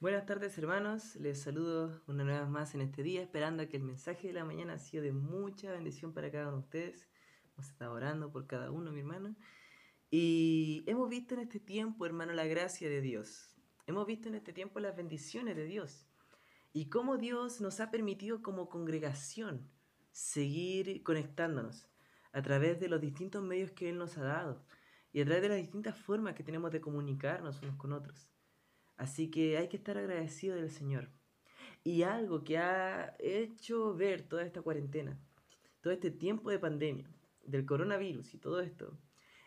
Buenas 0.00 0.26
tardes 0.26 0.56
hermanos, 0.56 1.16
les 1.16 1.40
saludo 1.40 2.04
una 2.06 2.22
vez 2.22 2.48
más 2.48 2.72
en 2.76 2.82
este 2.82 3.02
día, 3.02 3.20
esperando 3.20 3.68
que 3.68 3.78
el 3.78 3.82
mensaje 3.82 4.28
de 4.28 4.32
la 4.32 4.44
mañana 4.44 4.74
ha 4.74 4.78
sido 4.78 5.02
de 5.02 5.10
mucha 5.10 5.72
bendición 5.72 6.14
para 6.14 6.30
cada 6.30 6.46
uno 6.46 6.58
de 6.58 6.62
ustedes. 6.62 7.08
Hemos 7.52 7.66
estado 7.66 7.94
orando 7.94 8.30
por 8.30 8.46
cada 8.46 8.70
uno, 8.70 8.92
mi 8.92 9.00
hermano. 9.00 9.34
Y 10.08 10.84
hemos 10.86 11.08
visto 11.08 11.34
en 11.34 11.40
este 11.40 11.58
tiempo, 11.58 12.06
hermano, 12.06 12.32
la 12.32 12.46
gracia 12.46 12.88
de 12.88 13.00
Dios. 13.00 13.56
Hemos 13.88 14.06
visto 14.06 14.28
en 14.28 14.36
este 14.36 14.52
tiempo 14.52 14.78
las 14.78 14.94
bendiciones 14.94 15.56
de 15.56 15.64
Dios. 15.64 16.06
Y 16.72 16.90
cómo 16.90 17.16
Dios 17.16 17.60
nos 17.60 17.80
ha 17.80 17.90
permitido 17.90 18.40
como 18.40 18.68
congregación 18.68 19.68
seguir 20.12 21.02
conectándonos 21.02 21.88
a 22.30 22.40
través 22.40 22.78
de 22.78 22.86
los 22.86 23.00
distintos 23.00 23.42
medios 23.42 23.72
que 23.72 23.88
Él 23.88 23.98
nos 23.98 24.16
ha 24.16 24.22
dado 24.22 24.64
y 25.12 25.22
a 25.22 25.24
través 25.24 25.42
de 25.42 25.48
las 25.48 25.58
distintas 25.58 25.98
formas 25.98 26.34
que 26.34 26.44
tenemos 26.44 26.70
de 26.70 26.80
comunicarnos 26.80 27.60
unos 27.62 27.74
con 27.74 27.92
otros. 27.92 28.30
Así 28.98 29.30
que 29.30 29.56
hay 29.56 29.68
que 29.68 29.76
estar 29.76 29.96
agradecido 29.96 30.56
del 30.56 30.70
Señor. 30.70 31.08
Y 31.84 32.02
algo 32.02 32.42
que 32.44 32.58
ha 32.58 33.16
hecho 33.20 33.94
ver 33.94 34.22
toda 34.22 34.42
esta 34.42 34.60
cuarentena, 34.60 35.18
todo 35.80 35.92
este 35.92 36.10
tiempo 36.10 36.50
de 36.50 36.58
pandemia, 36.58 37.08
del 37.44 37.64
coronavirus 37.64 38.34
y 38.34 38.38
todo 38.38 38.60
esto, 38.60 38.98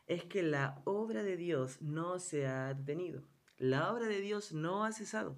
es 0.08 0.24
que 0.24 0.42
la 0.42 0.82
obra 0.86 1.22
de 1.24 1.38
Dios 1.38 1.82
no 1.82 2.18
se 2.18 2.48
ha 2.48 2.74
detenido. 2.74 3.24
La 3.58 3.94
obra 3.94 4.08
de 4.08 4.22
Dios 4.22 4.54
no 4.54 4.86
ha 4.86 4.94
cesado. 4.94 5.38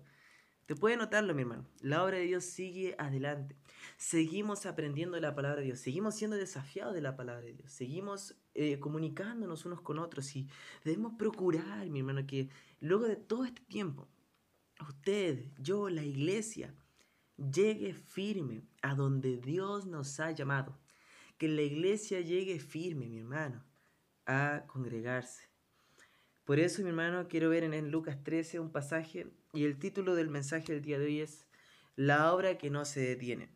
Te 0.65 0.75
puede 0.75 0.95
notarlo, 0.95 1.35
mi 1.35 1.41
hermano. 1.41 1.65
La 1.81 2.03
obra 2.03 2.17
de 2.17 2.23
Dios 2.23 2.45
sigue 2.45 2.95
adelante. 2.97 3.57
Seguimos 3.97 4.65
aprendiendo 4.65 5.19
la 5.19 5.35
palabra 5.35 5.59
de 5.59 5.65
Dios. 5.65 5.79
Seguimos 5.79 6.15
siendo 6.15 6.37
desafiados 6.37 6.93
de 6.93 7.01
la 7.01 7.17
palabra 7.17 7.43
de 7.43 7.53
Dios. 7.53 7.71
Seguimos 7.71 8.37
eh, 8.53 8.79
comunicándonos 8.79 9.65
unos 9.65 9.81
con 9.81 9.99
otros. 9.99 10.33
Y 10.37 10.47
debemos 10.85 11.13
procurar, 11.17 11.89
mi 11.89 11.99
hermano, 11.99 12.25
que 12.25 12.49
luego 12.79 13.07
de 13.07 13.17
todo 13.17 13.43
este 13.43 13.61
tiempo, 13.63 14.07
usted, 14.79 15.51
yo, 15.59 15.89
la 15.89 16.03
iglesia, 16.03 16.73
llegue 17.35 17.93
firme 17.93 18.63
a 18.81 18.95
donde 18.95 19.37
Dios 19.37 19.85
nos 19.85 20.17
ha 20.21 20.31
llamado. 20.31 20.79
Que 21.37 21.49
la 21.49 21.61
iglesia 21.61 22.21
llegue 22.21 22.59
firme, 22.59 23.09
mi 23.09 23.19
hermano, 23.19 23.65
a 24.25 24.63
congregarse. 24.67 25.52
Por 26.45 26.59
eso, 26.59 26.81
mi 26.81 26.89
hermano, 26.89 27.29
quiero 27.29 27.49
ver 27.49 27.63
en 27.63 27.89
Lucas 27.89 28.21
13 28.21 28.59
un 28.59 28.69
pasaje 28.69 29.27
y 29.53 29.63
el 29.63 29.79
título 29.79 30.13
del 30.13 30.29
mensaje 30.29 30.73
del 30.73 30.81
día 30.81 30.99
de 30.99 31.05
hoy 31.05 31.19
es 31.21 31.45
La 31.95 32.33
obra 32.33 32.57
que 32.57 32.69
no 32.69 32.83
se 32.83 32.99
detiene. 32.99 33.47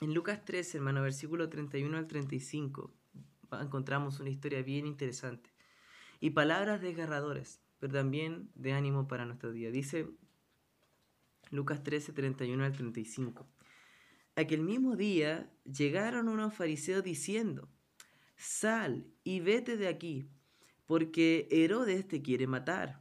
En 0.00 0.14
Lucas 0.14 0.42
13, 0.42 0.78
hermano, 0.78 1.02
versículo 1.02 1.50
31 1.50 1.98
al 1.98 2.06
35, 2.06 2.94
encontramos 3.60 4.20
una 4.20 4.30
historia 4.30 4.62
bien 4.62 4.86
interesante 4.86 5.50
y 6.18 6.30
palabras 6.30 6.80
desgarradoras, 6.80 7.60
pero 7.78 7.92
también 7.92 8.50
de 8.54 8.72
ánimo 8.72 9.06
para 9.06 9.26
nuestro 9.26 9.52
día. 9.52 9.70
Dice 9.70 10.08
Lucas 11.50 11.82
13, 11.82 12.14
31 12.14 12.64
al 12.64 12.72
35. 12.72 13.46
Aquel 14.34 14.62
mismo 14.62 14.96
día 14.96 15.52
llegaron 15.64 16.28
unos 16.28 16.54
fariseos 16.54 17.04
diciendo, 17.04 17.68
Sal 18.36 19.04
y 19.24 19.40
vete 19.40 19.76
de 19.76 19.88
aquí 19.88 20.30
porque 20.88 21.46
Herodes 21.50 22.08
te 22.08 22.22
quiere 22.22 22.46
matar. 22.46 23.00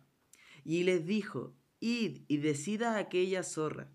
Y 0.65 0.83
les 0.83 1.05
dijo, 1.05 1.55
id 1.79 2.19
y 2.27 2.37
decida 2.37 2.95
a 2.95 2.99
aquella 2.99 3.43
zorra, 3.43 3.89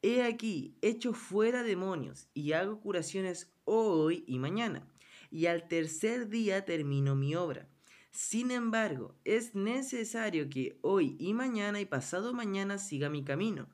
he 0.00 0.22
aquí, 0.22 0.74
echo 0.80 1.12
fuera 1.12 1.62
demonios 1.62 2.28
y 2.32 2.52
hago 2.52 2.80
curaciones 2.80 3.52
hoy 3.64 4.24
y 4.26 4.38
mañana, 4.38 4.88
y 5.30 5.46
al 5.46 5.68
tercer 5.68 6.30
día 6.30 6.64
termino 6.64 7.14
mi 7.14 7.34
obra. 7.34 7.68
Sin 8.10 8.50
embargo, 8.50 9.14
es 9.24 9.54
necesario 9.54 10.48
que 10.48 10.78
hoy 10.80 11.16
y 11.18 11.34
mañana 11.34 11.78
y 11.78 11.84
pasado 11.84 12.32
mañana 12.32 12.78
siga 12.78 13.10
mi 13.10 13.22
camino, 13.22 13.68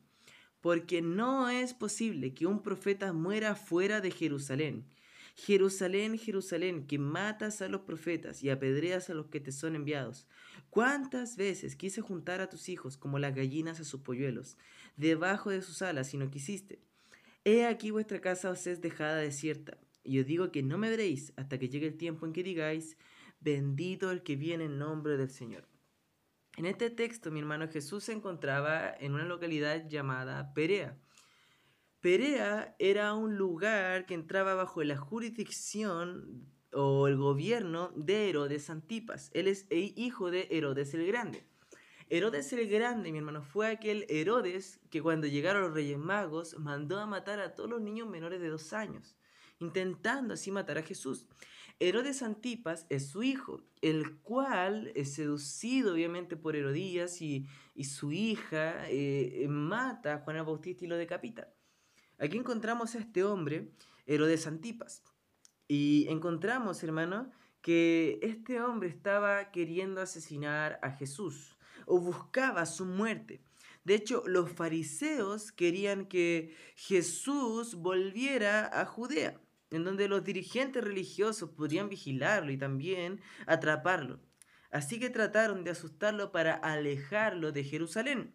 porque 0.60 1.02
no 1.02 1.48
es 1.48 1.72
posible 1.72 2.34
que 2.34 2.46
un 2.46 2.64
profeta 2.64 3.12
muera 3.12 3.54
fuera 3.54 4.00
de 4.00 4.10
Jerusalén. 4.10 4.86
Jerusalén, 5.34 6.18
Jerusalén, 6.18 6.86
que 6.86 6.98
matas 6.98 7.62
a 7.62 7.68
los 7.68 7.82
profetas 7.82 8.42
y 8.42 8.50
apedreas 8.50 9.08
a 9.10 9.14
los 9.14 9.26
que 9.26 9.40
te 9.40 9.52
son 9.52 9.74
enviados. 9.74 10.26
¿Cuántas 10.70 11.36
veces 11.36 11.76
quise 11.76 12.00
juntar 12.00 12.40
a 12.40 12.48
tus 12.48 12.68
hijos 12.68 12.96
como 12.96 13.18
las 13.18 13.34
gallinas 13.34 13.80
a 13.80 13.84
sus 13.84 14.00
polluelos, 14.00 14.56
debajo 14.96 15.50
de 15.50 15.62
sus 15.62 15.82
alas, 15.82 16.12
y 16.14 16.18
no 16.18 16.30
quisiste? 16.30 16.80
He 17.44 17.66
aquí 17.66 17.90
vuestra 17.90 18.20
casa 18.20 18.50
os 18.50 18.66
es 18.66 18.80
dejada 18.80 19.16
desierta, 19.16 19.78
y 20.04 20.20
os 20.20 20.26
digo 20.26 20.52
que 20.52 20.62
no 20.62 20.78
me 20.78 20.90
veréis 20.90 21.32
hasta 21.36 21.58
que 21.58 21.68
llegue 21.68 21.88
el 21.88 21.96
tiempo 21.96 22.26
en 22.26 22.32
que 22.32 22.42
digáis, 22.42 22.96
bendito 23.40 24.10
el 24.10 24.22
que 24.22 24.36
viene 24.36 24.64
en 24.64 24.78
nombre 24.78 25.16
del 25.16 25.30
Señor. 25.30 25.66
En 26.56 26.66
este 26.66 26.90
texto, 26.90 27.30
mi 27.30 27.40
hermano 27.40 27.66
Jesús 27.68 28.04
se 28.04 28.12
encontraba 28.12 28.94
en 29.00 29.14
una 29.14 29.24
localidad 29.24 29.88
llamada 29.88 30.52
Perea. 30.52 30.98
Perea 32.02 32.74
era 32.80 33.14
un 33.14 33.36
lugar 33.36 34.06
que 34.06 34.14
entraba 34.14 34.54
bajo 34.54 34.82
la 34.82 34.96
jurisdicción 34.96 36.48
o 36.72 37.06
el 37.06 37.16
gobierno 37.16 37.92
de 37.94 38.28
Herodes 38.28 38.70
Antipas. 38.70 39.30
Él 39.34 39.46
es 39.46 39.68
hijo 39.70 40.32
de 40.32 40.48
Herodes 40.50 40.94
el 40.94 41.06
Grande. 41.06 41.46
Herodes 42.08 42.52
el 42.54 42.68
Grande, 42.68 43.12
mi 43.12 43.18
hermano, 43.18 43.40
fue 43.40 43.68
aquel 43.68 44.04
Herodes 44.08 44.80
que 44.90 45.00
cuando 45.00 45.28
llegaron 45.28 45.62
los 45.62 45.74
Reyes 45.74 45.96
Magos 45.96 46.58
mandó 46.58 46.98
a 46.98 47.06
matar 47.06 47.38
a 47.38 47.54
todos 47.54 47.70
los 47.70 47.80
niños 47.80 48.08
menores 48.08 48.40
de 48.40 48.48
dos 48.48 48.72
años, 48.72 49.14
intentando 49.60 50.34
así 50.34 50.50
matar 50.50 50.78
a 50.78 50.82
Jesús. 50.82 51.28
Herodes 51.78 52.20
Antipas 52.24 52.84
es 52.88 53.10
su 53.10 53.22
hijo, 53.22 53.62
el 53.80 54.18
cual 54.22 54.90
es 54.96 55.14
seducido 55.14 55.92
obviamente 55.92 56.36
por 56.36 56.56
Herodías 56.56 57.22
y, 57.22 57.46
su 57.84 58.10
hija, 58.10 58.90
eh, 58.90 59.46
mata 59.48 60.14
a 60.14 60.18
Juan 60.18 60.44
Bautista 60.44 60.84
y 60.84 60.88
lo 60.88 60.96
decapita. 60.96 61.48
Aquí 62.22 62.38
encontramos 62.38 62.94
a 62.94 63.00
este 63.00 63.24
hombre, 63.24 63.72
Herodes 64.06 64.46
Antipas. 64.46 65.02
Y 65.66 66.06
encontramos, 66.08 66.80
hermano, 66.84 67.32
que 67.62 68.20
este 68.22 68.60
hombre 68.60 68.88
estaba 68.90 69.50
queriendo 69.50 70.00
asesinar 70.00 70.78
a 70.82 70.92
Jesús 70.92 71.58
o 71.84 71.98
buscaba 71.98 72.64
su 72.64 72.84
muerte. 72.84 73.42
De 73.82 73.96
hecho, 73.96 74.22
los 74.24 74.52
fariseos 74.52 75.50
querían 75.50 76.06
que 76.06 76.54
Jesús 76.76 77.74
volviera 77.74 78.70
a 78.80 78.86
Judea, 78.86 79.40
en 79.72 79.82
donde 79.82 80.06
los 80.06 80.22
dirigentes 80.22 80.84
religiosos 80.84 81.50
podrían 81.50 81.88
vigilarlo 81.88 82.52
y 82.52 82.56
también 82.56 83.20
atraparlo. 83.48 84.20
Así 84.70 85.00
que 85.00 85.10
trataron 85.10 85.64
de 85.64 85.72
asustarlo 85.72 86.30
para 86.30 86.54
alejarlo 86.54 87.50
de 87.50 87.64
Jerusalén. 87.64 88.32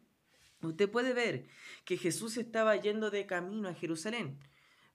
Usted 0.62 0.90
puede 0.90 1.14
ver 1.14 1.48
que 1.86 1.98
Jesús 1.98 2.38
estaba 2.38 2.76
yendo 2.76 3.12
de 3.12 3.26
camino 3.26 3.70
a 3.70 3.74
Jerusalén, 3.74 4.40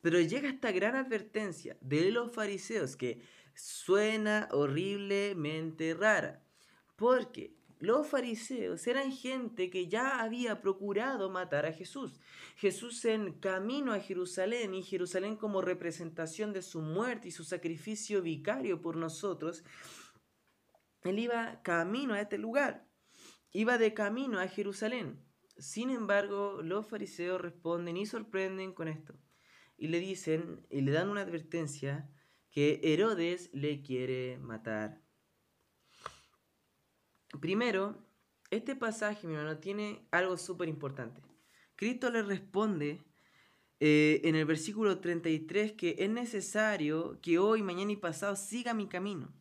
pero 0.00 0.20
llega 0.20 0.48
esta 0.48 0.72
gran 0.72 0.96
advertencia 0.96 1.76
de 1.80 2.10
los 2.10 2.32
fariseos 2.32 2.96
que 2.96 3.22
suena 3.54 4.48
horriblemente 4.50 5.94
rara, 5.94 6.42
porque 6.96 7.54
los 7.78 8.06
fariseos 8.06 8.86
eran 8.86 9.10
gente 9.10 9.68
que 9.68 9.88
ya 9.88 10.20
había 10.20 10.60
procurado 10.60 11.30
matar 11.30 11.66
a 11.66 11.72
Jesús. 11.72 12.20
Jesús 12.56 13.04
en 13.04 13.32
camino 13.40 13.92
a 13.92 13.98
Jerusalén 13.98 14.74
y 14.74 14.82
Jerusalén 14.82 15.36
como 15.36 15.60
representación 15.60 16.52
de 16.52 16.62
su 16.62 16.80
muerte 16.80 17.28
y 17.28 17.32
su 17.32 17.42
sacrificio 17.42 18.22
vicario 18.22 18.80
por 18.80 18.96
nosotros, 18.96 19.64
él 21.02 21.18
iba 21.18 21.60
camino 21.62 22.14
a 22.14 22.20
este 22.20 22.38
lugar, 22.38 22.86
iba 23.50 23.78
de 23.78 23.94
camino 23.94 24.38
a 24.38 24.46
Jerusalén. 24.46 25.20
Sin 25.62 25.90
embargo, 25.90 26.60
los 26.60 26.88
fariseos 26.88 27.40
responden 27.40 27.96
y 27.96 28.04
sorprenden 28.04 28.72
con 28.72 28.88
esto. 28.88 29.14
Y 29.78 29.86
le 29.86 30.00
dicen 30.00 30.66
y 30.70 30.80
le 30.80 30.90
dan 30.90 31.08
una 31.08 31.20
advertencia 31.20 32.10
que 32.50 32.80
Herodes 32.82 33.48
le 33.52 33.80
quiere 33.80 34.38
matar. 34.38 35.00
Primero, 37.40 37.96
este 38.50 38.74
pasaje, 38.74 39.28
mi 39.28 39.34
hermano, 39.34 39.58
tiene 39.58 40.04
algo 40.10 40.36
súper 40.36 40.68
importante. 40.68 41.22
Cristo 41.76 42.10
le 42.10 42.22
responde 42.22 43.00
eh, 43.78 44.20
en 44.24 44.34
el 44.34 44.44
versículo 44.44 44.98
33 44.98 45.74
que 45.74 45.94
es 45.96 46.10
necesario 46.10 47.20
que 47.22 47.38
hoy, 47.38 47.62
mañana 47.62 47.92
y 47.92 47.96
pasado 47.96 48.34
siga 48.34 48.74
mi 48.74 48.88
camino. 48.88 49.32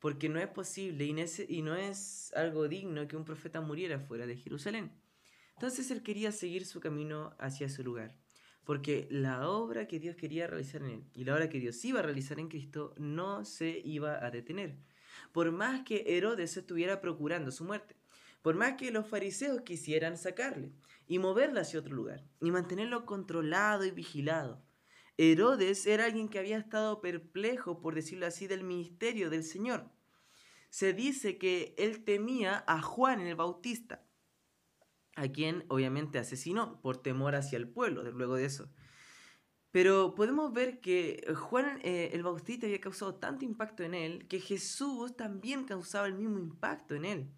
Porque 0.00 0.28
no 0.28 0.38
es 0.38 0.48
posible 0.48 1.06
y 1.06 1.16
y 1.48 1.62
no 1.62 1.74
es 1.76 2.30
algo 2.36 2.68
digno 2.68 3.08
que 3.08 3.16
un 3.16 3.24
profeta 3.24 3.62
muriera 3.62 3.98
fuera 3.98 4.26
de 4.26 4.36
Jerusalén. 4.36 4.92
Entonces 5.60 5.90
él 5.90 6.02
quería 6.02 6.32
seguir 6.32 6.64
su 6.64 6.80
camino 6.80 7.34
hacia 7.38 7.68
su 7.68 7.84
lugar, 7.84 8.16
porque 8.64 9.06
la 9.10 9.46
obra 9.46 9.86
que 9.86 10.00
Dios 10.00 10.16
quería 10.16 10.46
realizar 10.46 10.80
en 10.80 10.88
él 10.88 11.04
y 11.12 11.24
la 11.24 11.34
obra 11.34 11.50
que 11.50 11.60
Dios 11.60 11.84
iba 11.84 12.00
a 12.00 12.02
realizar 12.02 12.40
en 12.40 12.48
Cristo 12.48 12.94
no 12.96 13.44
se 13.44 13.82
iba 13.84 14.24
a 14.24 14.30
detener. 14.30 14.78
Por 15.32 15.52
más 15.52 15.82
que 15.82 16.16
Herodes 16.16 16.56
estuviera 16.56 17.02
procurando 17.02 17.50
su 17.50 17.64
muerte, 17.64 17.94
por 18.40 18.54
más 18.54 18.76
que 18.78 18.90
los 18.90 19.06
fariseos 19.06 19.60
quisieran 19.60 20.16
sacarle 20.16 20.72
y 21.06 21.18
moverle 21.18 21.60
hacia 21.60 21.80
otro 21.80 21.94
lugar 21.94 22.24
y 22.40 22.50
mantenerlo 22.50 23.04
controlado 23.04 23.84
y 23.84 23.90
vigilado. 23.90 24.64
Herodes 25.18 25.86
era 25.86 26.06
alguien 26.06 26.30
que 26.30 26.38
había 26.38 26.56
estado 26.56 27.02
perplejo, 27.02 27.82
por 27.82 27.94
decirlo 27.94 28.24
así, 28.24 28.46
del 28.46 28.64
ministerio 28.64 29.28
del 29.28 29.44
Señor. 29.44 29.90
Se 30.70 30.94
dice 30.94 31.36
que 31.36 31.74
él 31.76 32.02
temía 32.02 32.64
a 32.66 32.80
Juan 32.80 33.20
el 33.20 33.36
Bautista 33.36 34.06
a 35.20 35.28
quien 35.28 35.64
obviamente 35.68 36.18
asesinó 36.18 36.80
por 36.80 36.96
temor 36.96 37.34
hacia 37.34 37.58
el 37.58 37.68
pueblo, 37.68 38.02
luego 38.10 38.36
de 38.36 38.46
eso. 38.46 38.70
Pero 39.70 40.14
podemos 40.14 40.52
ver 40.52 40.80
que 40.80 41.22
Juan 41.36 41.78
eh, 41.82 42.10
el 42.14 42.22
Bautista 42.22 42.66
había 42.66 42.80
causado 42.80 43.16
tanto 43.16 43.44
impacto 43.44 43.82
en 43.82 43.94
él 43.94 44.26
que 44.28 44.40
Jesús 44.40 45.16
también 45.16 45.64
causaba 45.64 46.06
el 46.06 46.14
mismo 46.14 46.38
impacto 46.38 46.94
en 46.94 47.04
él. 47.04 47.30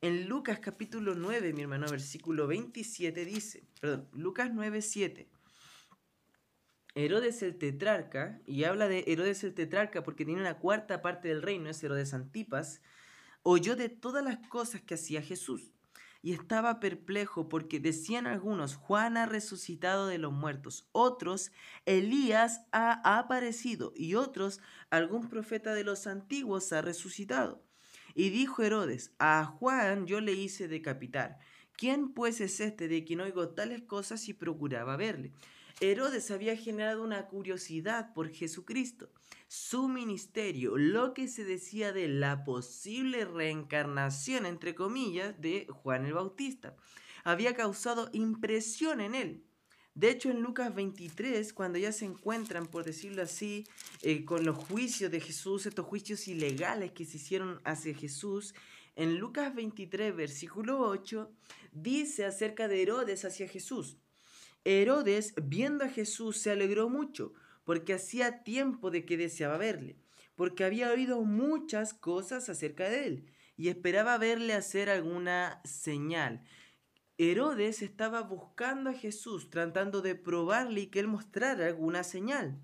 En 0.00 0.28
Lucas 0.28 0.58
capítulo 0.58 1.14
9, 1.14 1.52
mi 1.52 1.62
hermano, 1.62 1.86
versículo 1.88 2.48
27 2.48 3.24
dice, 3.24 3.64
perdón, 3.80 4.08
Lucas 4.12 4.50
9, 4.52 4.82
7. 4.82 5.30
Herodes 6.96 7.42
el 7.42 7.56
tetrarca, 7.56 8.42
y 8.44 8.64
habla 8.64 8.88
de 8.88 9.04
Herodes 9.06 9.44
el 9.44 9.54
tetrarca 9.54 10.02
porque 10.02 10.24
tiene 10.24 10.40
una 10.40 10.58
cuarta 10.58 11.02
parte 11.02 11.28
del 11.28 11.40
reino, 11.40 11.70
es 11.70 11.82
Herodes 11.84 12.14
Antipas, 12.14 12.82
oyó 13.44 13.76
de 13.76 13.88
todas 13.88 14.24
las 14.24 14.38
cosas 14.48 14.82
que 14.82 14.94
hacía 14.94 15.22
Jesús 15.22 15.72
y 16.22 16.32
estaba 16.32 16.78
perplejo 16.78 17.48
porque 17.48 17.80
decían 17.80 18.28
algunos, 18.28 18.76
Juan 18.76 19.16
ha 19.16 19.26
resucitado 19.26 20.06
de 20.06 20.18
los 20.18 20.32
muertos, 20.32 20.88
otros, 20.92 21.50
Elías 21.84 22.62
ha 22.70 23.18
aparecido 23.18 23.92
y 23.96 24.14
otros, 24.14 24.60
algún 24.90 25.28
profeta 25.28 25.74
de 25.74 25.82
los 25.82 26.06
antiguos 26.06 26.72
ha 26.72 26.80
resucitado. 26.80 27.64
Y 28.14 28.30
dijo 28.30 28.62
Herodes, 28.62 29.12
a 29.18 29.44
Juan 29.44 30.06
yo 30.06 30.20
le 30.20 30.32
hice 30.32 30.68
decapitar. 30.68 31.38
¿Quién 31.76 32.12
pues 32.12 32.40
es 32.40 32.60
este 32.60 32.86
de 32.86 33.04
quien 33.04 33.20
oigo 33.20 33.48
tales 33.48 33.82
cosas 33.82 34.28
y 34.28 34.34
procuraba 34.34 34.96
verle? 34.96 35.32
Herodes 35.80 36.30
había 36.30 36.56
generado 36.56 37.02
una 37.02 37.26
curiosidad 37.26 38.12
por 38.14 38.30
Jesucristo, 38.30 39.10
su 39.48 39.88
ministerio, 39.88 40.76
lo 40.76 41.14
que 41.14 41.28
se 41.28 41.44
decía 41.44 41.92
de 41.92 42.08
la 42.08 42.44
posible 42.44 43.24
reencarnación, 43.24 44.46
entre 44.46 44.74
comillas, 44.74 45.40
de 45.40 45.66
Juan 45.68 46.06
el 46.06 46.14
Bautista. 46.14 46.76
Había 47.24 47.54
causado 47.54 48.08
impresión 48.12 49.00
en 49.00 49.14
él. 49.14 49.44
De 49.94 50.10
hecho, 50.10 50.30
en 50.30 50.40
Lucas 50.40 50.74
23, 50.74 51.52
cuando 51.52 51.78
ya 51.78 51.92
se 51.92 52.06
encuentran, 52.06 52.66
por 52.66 52.84
decirlo 52.84 53.22
así, 53.22 53.66
eh, 54.00 54.24
con 54.24 54.44
los 54.46 54.56
juicios 54.56 55.10
de 55.10 55.20
Jesús, 55.20 55.66
estos 55.66 55.84
juicios 55.84 56.28
ilegales 56.28 56.92
que 56.92 57.04
se 57.04 57.18
hicieron 57.18 57.60
hacia 57.64 57.94
Jesús, 57.94 58.54
en 58.96 59.18
Lucas 59.18 59.54
23, 59.54 60.14
versículo 60.14 60.80
8, 60.80 61.30
dice 61.72 62.24
acerca 62.24 62.68
de 62.68 62.82
Herodes 62.82 63.24
hacia 63.24 63.48
Jesús. 63.48 63.98
Herodes, 64.64 65.34
viendo 65.42 65.84
a 65.84 65.88
Jesús, 65.88 66.38
se 66.38 66.50
alegró 66.50 66.88
mucho, 66.88 67.32
porque 67.64 67.94
hacía 67.94 68.42
tiempo 68.42 68.90
de 68.90 69.04
que 69.04 69.16
deseaba 69.16 69.56
verle, 69.56 69.96
porque 70.36 70.64
había 70.64 70.90
oído 70.90 71.22
muchas 71.22 71.94
cosas 71.94 72.48
acerca 72.48 72.88
de 72.88 73.06
él, 73.06 73.26
y 73.56 73.68
esperaba 73.68 74.18
verle 74.18 74.54
hacer 74.54 74.88
alguna 74.88 75.60
señal. 75.64 76.44
Herodes 77.18 77.82
estaba 77.82 78.22
buscando 78.22 78.90
a 78.90 78.94
Jesús, 78.94 79.50
tratando 79.50 80.00
de 80.00 80.14
probarle 80.14 80.82
y 80.82 80.86
que 80.86 81.00
él 81.00 81.08
mostrara 81.08 81.66
alguna 81.66 82.04
señal. 82.04 82.60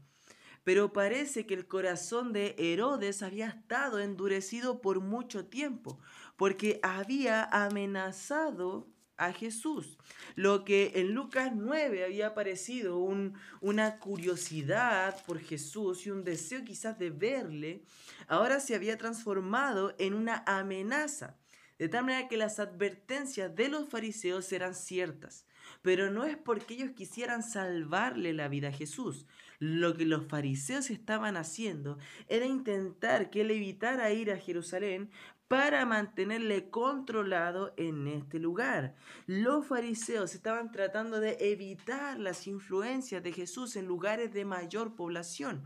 Pero 0.65 0.93
parece 0.93 1.47
que 1.47 1.55
el 1.55 1.67
corazón 1.67 2.33
de 2.33 2.55
Herodes 2.59 3.23
había 3.23 3.49
estado 3.49 4.00
endurecido 4.00 4.81
por 4.81 5.00
mucho 5.00 5.47
tiempo, 5.47 5.99
porque 6.37 6.81
había 6.83 7.45
amenazado 7.45 8.89
a 9.19 9.32
Jesús. 9.32 9.99
Lo 10.37 10.65
que 10.65 10.93
en 10.94 11.12
Lucas 11.12 11.53
9 11.55 12.05
había 12.05 12.35
parecido 12.35 12.99
una 13.61 13.99
curiosidad 13.99 15.23
por 15.26 15.41
Jesús 15.41 16.06
y 16.06 16.11
un 16.11 16.25
deseo 16.25 16.65
quizás 16.65 16.99
de 16.99 17.11
verle, 17.11 17.82
ahora 18.29 18.61
se 18.61 18.75
había 18.75 18.97
transformado 18.97 19.94
en 19.99 20.15
una 20.15 20.44
amenaza. 20.47 21.37
De 21.79 21.88
tal 21.88 22.05
manera 22.05 22.29
que 22.29 22.37
las 22.37 22.59
advertencias 22.59 23.55
de 23.55 23.69
los 23.69 23.88
fariseos 23.88 24.50
eran 24.53 24.75
ciertas. 24.75 25.47
Pero 25.82 26.11
no 26.11 26.25
es 26.25 26.37
porque 26.37 26.75
ellos 26.75 26.91
quisieran 26.91 27.43
salvarle 27.43 28.32
la 28.32 28.49
vida 28.49 28.69
a 28.69 28.73
Jesús. 28.73 29.26
Lo 29.61 29.97
que 29.97 30.05
los 30.05 30.26
fariseos 30.26 30.91
estaban 30.91 31.37
haciendo 31.37 31.99
era 32.29 32.47
intentar 32.47 33.31
que 33.31 33.43
él 33.43 33.50
evitara 33.50 34.11
ir 34.12 34.31
a 34.32 34.38
Jerusalén 34.38 35.11
para 35.49 35.87
mantenerle 35.87 36.71
controlado 36.71 37.73
en 37.79 38.06
este 38.06 38.39
lugar. 38.39 38.95
Los 39.27 39.67
fariseos 39.67 40.35
estaban 40.35 40.71
tratando 40.71 41.21
de 41.21 41.39
evitar 41.41 42.19
las 42.19 42.47
influencias 42.47 43.23
de 43.23 43.33
Jesús 43.33 43.75
en 43.77 43.87
lugares 43.87 44.33
de 44.33 44.45
mayor 44.45 44.95
población. 44.95 45.65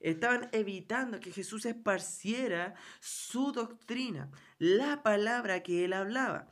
Estaban 0.00 0.48
evitando 0.52 1.20
que 1.20 1.30
Jesús 1.30 1.64
esparciera 1.66 2.74
su 3.00 3.52
doctrina, 3.52 4.30
la 4.58 5.02
palabra 5.02 5.62
que 5.62 5.84
él 5.84 5.92
hablaba. 5.92 6.50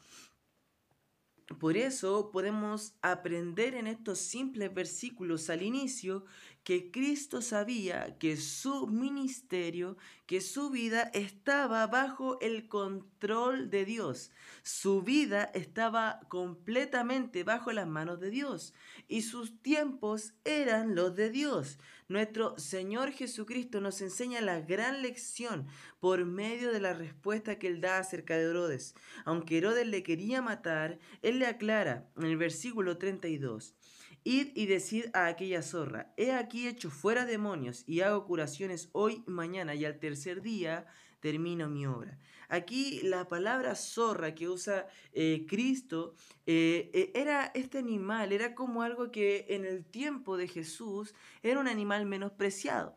Por 1.58 1.76
eso 1.76 2.30
podemos 2.30 2.94
aprender 3.02 3.74
en 3.74 3.88
estos 3.88 4.20
simples 4.20 4.72
versículos 4.72 5.50
al 5.50 5.62
inicio 5.62 6.24
que 6.64 6.90
Cristo 6.90 7.40
sabía 7.40 8.18
que 8.18 8.36
su 8.36 8.86
ministerio, 8.86 9.96
que 10.26 10.40
su 10.40 10.70
vida 10.70 11.10
estaba 11.14 11.86
bajo 11.86 12.38
el 12.40 12.68
control 12.68 13.70
de 13.70 13.84
Dios. 13.84 14.30
Su 14.62 15.02
vida 15.02 15.44
estaba 15.54 16.20
completamente 16.28 17.44
bajo 17.44 17.72
las 17.72 17.88
manos 17.88 18.20
de 18.20 18.30
Dios 18.30 18.74
y 19.08 19.22
sus 19.22 19.60
tiempos 19.62 20.34
eran 20.44 20.94
los 20.94 21.16
de 21.16 21.30
Dios. 21.30 21.78
Nuestro 22.08 22.58
Señor 22.58 23.12
Jesucristo 23.12 23.80
nos 23.80 24.00
enseña 24.00 24.40
la 24.40 24.60
gran 24.60 25.00
lección 25.00 25.66
por 25.98 26.24
medio 26.24 26.72
de 26.72 26.80
la 26.80 26.92
respuesta 26.92 27.58
que 27.58 27.68
él 27.68 27.80
da 27.80 27.98
acerca 27.98 28.36
de 28.36 28.44
Herodes. 28.44 28.94
Aunque 29.24 29.58
Herodes 29.58 29.86
le 29.86 30.02
quería 30.02 30.42
matar, 30.42 30.98
él 31.22 31.38
le 31.38 31.46
aclara 31.46 32.08
en 32.16 32.24
el 32.24 32.36
versículo 32.36 32.98
32. 32.98 33.76
Id 34.24 34.48
y 34.54 34.66
decid 34.66 35.06
a 35.14 35.26
aquella 35.26 35.62
zorra, 35.62 36.12
he 36.18 36.32
aquí 36.32 36.68
hecho 36.68 36.90
fuera 36.90 37.24
demonios 37.24 37.84
y 37.86 38.02
hago 38.02 38.26
curaciones 38.26 38.90
hoy 38.92 39.24
mañana 39.26 39.74
y 39.74 39.86
al 39.86 39.98
tercer 39.98 40.42
día 40.42 40.86
termino 41.20 41.70
mi 41.70 41.86
obra. 41.86 42.18
Aquí 42.50 43.00
la 43.02 43.28
palabra 43.28 43.74
zorra 43.74 44.34
que 44.34 44.48
usa 44.48 44.88
eh, 45.14 45.46
Cristo 45.48 46.16
eh, 46.46 46.90
eh, 46.92 47.12
era 47.14 47.50
este 47.54 47.78
animal, 47.78 48.32
era 48.32 48.54
como 48.54 48.82
algo 48.82 49.10
que 49.10 49.46
en 49.48 49.64
el 49.64 49.84
tiempo 49.86 50.36
de 50.36 50.48
Jesús 50.48 51.14
era 51.42 51.60
un 51.60 51.68
animal 51.68 52.04
menospreciado. 52.04 52.96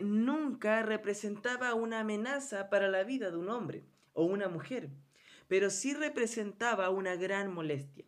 nunca 0.00 0.82
representaba 0.82 1.72
una 1.74 2.00
amenaza 2.00 2.68
para 2.68 2.88
la 2.88 3.04
vida 3.04 3.30
de 3.30 3.38
un 3.38 3.48
hombre 3.48 3.84
o 4.12 4.24
una 4.24 4.48
mujer, 4.48 4.90
pero 5.48 5.70
sí 5.70 5.94
representaba 5.94 6.90
una 6.90 7.14
gran 7.16 7.52
molestia. 7.54 8.04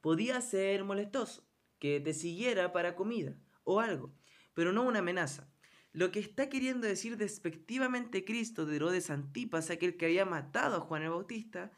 Podía 0.00 0.40
ser 0.40 0.84
molestoso 0.84 1.47
que 1.78 2.00
te 2.00 2.14
siguiera 2.14 2.72
para 2.72 2.96
comida 2.96 3.36
o 3.64 3.80
algo, 3.80 4.14
pero 4.54 4.72
no 4.72 4.82
una 4.82 5.00
amenaza. 5.00 5.50
Lo 5.92 6.12
que 6.12 6.20
está 6.20 6.48
queriendo 6.48 6.86
decir 6.86 7.16
despectivamente 7.16 8.24
Cristo 8.24 8.66
de 8.66 8.76
Herodes 8.76 9.10
Antipas, 9.10 9.70
aquel 9.70 9.96
que 9.96 10.06
había 10.06 10.24
matado 10.24 10.76
a 10.76 10.80
Juan 10.80 11.02
el 11.02 11.10
Bautista, 11.10 11.72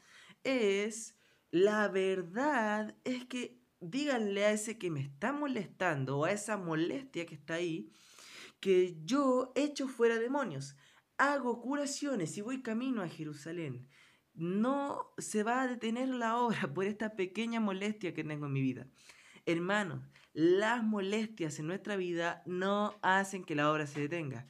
es 0.45 1.17
la 1.51 1.89
verdad 1.89 2.97
es 3.05 3.25
que 3.27 3.61
díganle 3.81 4.45
a 4.45 4.53
ese 4.53 4.79
que 4.79 4.91
me 4.91 5.01
está 5.01 5.33
molestando 5.33 6.19
o 6.19 6.25
a 6.25 6.33
esa 6.33 6.57
molestia 6.57 7.27
que 7.27 7.35
está 7.35 7.55
ahí, 7.55 7.91
que 8.61 8.97
yo 9.05 9.53
echo 9.55 9.89
fuera 9.89 10.19
demonios, 10.19 10.77
hago 11.17 11.61
curaciones 11.61 12.37
y 12.37 12.41
voy 12.41 12.63
camino 12.63 13.03
a 13.03 13.09
Jerusalén. 13.09 13.89
No 14.35 15.13
se 15.19 15.43
va 15.43 15.63
a 15.63 15.67
detener 15.67 16.09
la 16.09 16.37
obra 16.37 16.73
por 16.73 16.85
esta 16.85 17.17
pequeña 17.17 17.61
molestia 17.61 18.15
que 18.15 18.25
tengo 18.25 18.47
en 18.47 18.53
mi 18.53 18.63
vida. 18.63 18.87
Hermanos, 19.47 20.01
las 20.33 20.83
molestias 20.83 21.59
en 21.59 21.67
nuestra 21.67 21.97
vida 21.97 22.43
no 22.47 22.95
hacen 23.03 23.45
que 23.45 23.55
la 23.55 23.71
obra 23.71 23.87
se 23.87 24.01
detenga. 24.01 24.47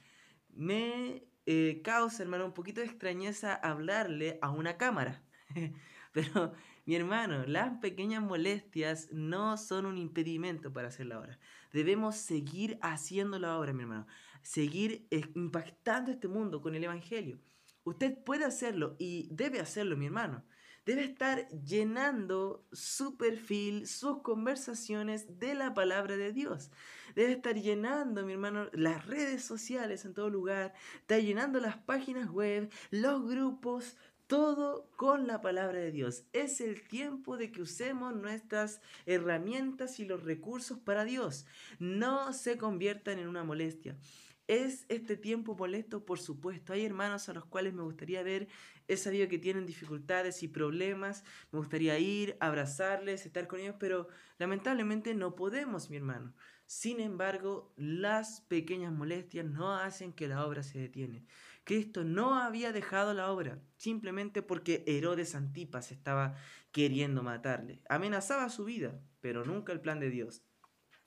Me 0.49 1.25
eh, 1.47 1.81
causa, 1.83 2.23
hermano, 2.23 2.45
un 2.45 2.55
poquito 2.55 2.81
de 2.81 2.87
extrañeza 2.87 3.55
hablarle 3.55 4.39
a 4.43 4.51
una 4.51 4.77
cámara. 4.77 5.23
Pero, 6.13 6.53
mi 6.85 6.97
hermano, 6.97 7.45
las 7.47 7.79
pequeñas 7.79 8.23
molestias 8.23 9.09
no 9.13 9.57
son 9.57 9.87
un 9.87 9.97
impedimento 9.97 10.73
para 10.73 10.89
hacer 10.89 11.07
la 11.07 11.21
obra. 11.21 11.39
Debemos 11.73 12.17
seguir 12.17 12.79
haciendo 12.83 13.39
la 13.39 13.59
obra, 13.59 13.73
mi 13.73 13.83
hermano. 13.83 14.07
Seguir 14.43 15.07
eh, 15.11 15.23
impactando 15.35 16.11
este 16.11 16.29
mundo 16.29 16.61
con 16.61 16.75
el 16.75 16.85
Evangelio. 16.85 17.39
Usted 17.85 18.23
puede 18.23 18.45
hacerlo 18.45 18.97
y 18.99 19.29
debe 19.31 19.61
hacerlo, 19.61 19.97
mi 19.97 20.07
hermano 20.07 20.45
debe 20.85 21.05
estar 21.05 21.49
llenando 21.49 22.67
su 22.73 23.17
perfil, 23.17 23.87
sus 23.87 24.23
conversaciones 24.23 25.39
de 25.39 25.55
la 25.55 25.75
palabra 25.75 26.17
de 26.17 26.33
Dios. 26.33 26.71
Debe 27.15 27.33
estar 27.33 27.57
llenando, 27.57 28.25
mi 28.25 28.33
hermano, 28.33 28.69
las 28.73 29.07
redes 29.07 29.45
sociales 29.45 30.05
en 30.05 30.15
todo 30.15 30.31
lugar, 30.31 30.75
está 31.01 31.19
llenando 31.19 31.61
las 31.61 31.77
páginas 31.79 32.31
web, 32.31 32.71
los 32.91 33.29
grupos, 33.29 33.97
todo 34.31 34.89
con 34.95 35.27
la 35.27 35.41
palabra 35.41 35.81
de 35.81 35.91
Dios. 35.91 36.23
Es 36.33 36.61
el 36.61 36.87
tiempo 36.87 37.37
de 37.37 37.51
que 37.51 37.63
usemos 37.63 38.15
nuestras 38.15 38.81
herramientas 39.05 39.99
y 39.99 40.05
los 40.05 40.23
recursos 40.23 40.79
para 40.79 41.05
Dios. 41.05 41.47
No 41.81 42.33
se 42.33 42.57
conviertan 42.57 43.19
en 43.19 43.27
una 43.27 43.43
molestia. 43.43 43.99
¿Es 44.47 44.85
este 44.89 45.17
tiempo 45.17 45.57
molesto? 45.57 46.05
Por 46.05 46.21
supuesto. 46.21 46.73
Hay 46.73 46.85
hermanos 46.85 47.29
a 47.29 47.33
los 47.33 47.45
cuales 47.45 47.75
me 47.75 47.83
gustaría 47.83 48.23
ver. 48.23 48.47
He 48.91 48.97
sabido 48.97 49.29
que 49.29 49.39
tienen 49.39 49.67
dificultades 49.67 50.43
y 50.43 50.49
problemas. 50.49 51.23
Me 51.53 51.61
gustaría 51.61 51.97
ir, 52.01 52.37
abrazarles, 52.41 53.25
estar 53.25 53.47
con 53.47 53.61
ellos, 53.61 53.77
pero 53.79 54.09
lamentablemente 54.39 55.15
no 55.15 55.37
podemos, 55.37 55.91
mi 55.91 55.97
hermano. 55.97 56.35
Sin 56.67 56.99
embargo, 56.99 57.73
las 57.77 58.41
pequeñas 58.41 58.93
molestias 58.93 59.47
no 59.47 59.77
hacen 59.77 60.13
que 60.13 60.27
la 60.27 60.45
obra 60.45 60.65
se 60.65 60.81
detiene. 60.81 61.25
Cristo 61.63 62.03
no 62.03 62.35
había 62.35 62.73
dejado 62.73 63.15
la 63.15 63.31
obra 63.31 63.63
simplemente 63.77 64.43
porque 64.43 64.83
Herodes 64.89 65.37
Antipas 65.37 65.93
estaba 65.93 66.35
queriendo 66.73 67.23
matarle. 67.23 67.83
Amenazaba 67.89 68.49
su 68.49 68.65
vida, 68.65 69.01
pero 69.21 69.45
nunca 69.45 69.73
el 69.73 69.81
plan 69.81 70.01
de 70.01 70.11
Dios. 70.11 70.43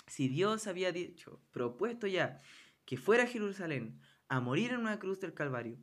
Si 0.07 0.29
Dios 0.29 0.67
había 0.67 0.93
dicho, 0.93 1.41
propuesto 1.51 2.07
ya, 2.07 2.39
que 2.85 2.95
fuera 2.95 3.23
a 3.23 3.27
Jerusalén 3.27 3.99
a 4.29 4.39
morir 4.39 4.71
en 4.71 4.79
una 4.79 4.99
cruz 4.99 5.19
del 5.19 5.33
Calvario, 5.33 5.77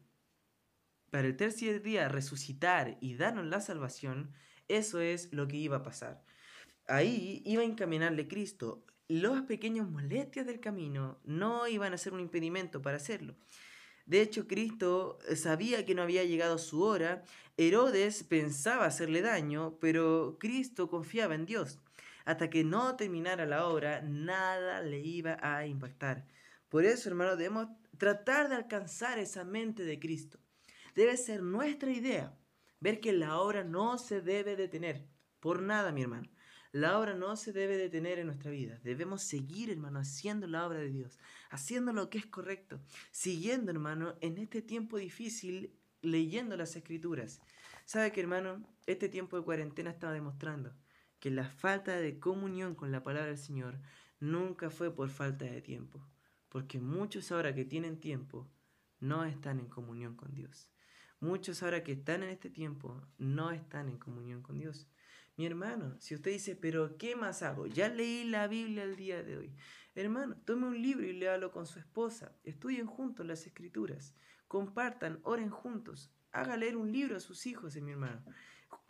para 1.11 1.27
el 1.27 1.37
tercer 1.37 1.83
día 1.83 2.09
resucitar 2.09 2.97
y 3.01 3.15
darnos 3.15 3.47
la 3.47 3.61
salvación, 3.61 4.33
eso 4.69 5.01
es 5.01 5.33
lo 5.33 5.49
que 5.49 5.57
iba 5.57 5.79
a 5.79 5.83
pasar. 5.83 6.23
Ahí 6.87 7.43
iba 7.45 7.63
a 7.63 7.67
encaminarle 7.67 8.29
Cristo 8.29 8.85
los 9.11 9.43
pequeños 9.43 9.91
molestias 9.91 10.47
del 10.47 10.61
camino 10.61 11.19
no 11.25 11.67
iban 11.67 11.93
a 11.93 11.99
ser 11.99 12.13
un 12.13 12.21
impedimento 12.21 12.81
para 12.81 12.99
hacerlo. 12.99 13.35
De 14.07 14.21
hecho, 14.21 14.47
Cristo 14.47 15.19
sabía 15.35 15.85
que 15.85 15.97
no 15.97 16.03
había 16.03 16.23
llegado 16.23 16.59
su 16.59 16.85
hora, 16.85 17.25
Herodes 17.57 18.23
pensaba 18.23 18.87
hacerle 18.87 19.21
daño, 19.21 19.77
pero 19.81 20.37
Cristo 20.39 20.89
confiaba 20.89 21.35
en 21.35 21.45
Dios. 21.45 21.81
Hasta 22.25 22.51
que 22.51 22.63
no 22.63 22.95
terminara 22.95 23.47
la 23.47 23.67
obra, 23.67 24.01
nada 24.03 24.81
le 24.81 25.01
iba 25.01 25.39
a 25.43 25.67
impactar. 25.67 26.25
Por 26.69 26.85
eso, 26.85 27.09
hermano, 27.09 27.35
debemos 27.35 27.67
tratar 27.99 28.49
de 28.49 28.55
alcanzar 28.55 29.19
esa 29.19 29.43
mente 29.43 29.83
de 29.83 29.99
Cristo. 29.99 30.39
Debe 30.95 31.17
ser 31.17 31.43
nuestra 31.43 31.91
idea 31.91 32.37
ver 32.81 33.01
que 33.01 33.13
la 33.13 33.39
obra 33.39 33.65
no 33.65 33.99
se 33.99 34.21
debe 34.21 34.57
detener. 34.57 35.07
Por 35.39 35.63
nada, 35.63 35.93
mi 35.93 36.03
hermano. 36.03 36.29
La 36.73 36.99
obra 36.99 37.15
no 37.15 37.37
se 37.37 37.53
debe 37.53 37.77
detener 37.77 38.21
en 38.21 38.27
nuestra 38.27 38.51
vida. 38.51 38.79
Debemos 38.85 39.23
seguir, 39.23 39.71
hermano, 39.71 39.99
haciendo 39.99 40.47
la 40.47 40.67
obra 40.67 40.79
de 40.79 40.89
Dios, 40.89 41.19
haciendo 41.51 41.93
lo 41.93 42.11
que 42.11 42.19
es 42.19 42.27
correcto, 42.27 42.81
siguiendo, 43.11 43.73
hermano, 43.73 44.15
en 44.21 44.39
este 44.39 44.63
tiempo 44.63 44.97
difícil, 44.97 45.75
leyendo 46.01 46.57
las 46.57 46.77
escrituras. 46.77 47.41
¿Sabe 47.85 48.13
que, 48.13 48.21
hermano? 48.21 48.65
Este 48.87 49.09
tiempo 49.09 49.37
de 49.37 49.45
cuarentena 49.45 49.91
estaba 49.91 50.13
demostrando 50.13 50.73
que 51.19 51.31
la 51.31 51.49
falta 51.49 51.97
de 51.97 52.21
comunión 52.21 52.75
con 52.75 52.93
la 52.93 53.03
palabra 53.03 53.29
del 53.29 53.39
Señor 53.39 53.81
nunca 54.21 54.71
fue 54.71 54.95
por 54.95 55.11
falta 55.11 55.45
de 55.45 55.61
tiempo, 55.61 56.01
porque 56.49 56.81
muchos 56.81 57.33
ahora 57.33 57.55
que 57.55 57.65
tienen 57.65 57.99
tiempo 57.99 58.49
no 59.01 59.25
están 59.25 59.59
en 59.59 59.69
comunión 59.69 60.15
con 60.15 60.35
Dios. 60.35 60.69
Muchos 61.21 61.63
ahora 61.63 61.85
que 61.85 61.93
están 61.93 62.23
en 62.23 62.31
este 62.31 62.49
tiempo 62.49 63.07
no 63.19 63.51
están 63.51 63.91
en 63.91 63.99
comunión 63.99 64.41
con 64.43 64.59
Dios. 64.59 64.89
Mi 65.37 65.45
hermano, 65.45 65.95
si 66.01 66.15
usted 66.15 66.33
dice, 66.33 66.57
pero 66.57 66.97
¿qué 66.97 67.15
más 67.15 67.43
hago? 67.43 67.67
Ya 67.67 67.89
leí 67.89 68.25
la 68.25 68.49
Biblia 68.49 68.85
el 68.85 68.97
día 68.97 69.23
de 69.23 69.37
hoy. 69.37 69.55
Hermano, 69.95 70.37
tome 70.47 70.67
un 70.67 70.81
libro 70.81 71.07
y 71.07 71.13
léalo 71.13 71.51
con 71.51 71.67
su 71.67 71.79
esposa. 71.79 72.35
Estudien 72.43 72.87
juntos 72.87 73.27
las 73.27 73.47
escrituras. 73.47 74.15
Compartan, 74.49 75.21
oren 75.23 75.51
juntos. 75.51 76.11
Haga 76.33 76.57
leer 76.57 76.77
un 76.77 76.91
libro 76.91 77.17
a 77.17 77.21
sus 77.21 77.47
hijos, 77.47 77.77
eh, 77.77 77.83
mi 77.83 77.93
hermano. 77.93 78.25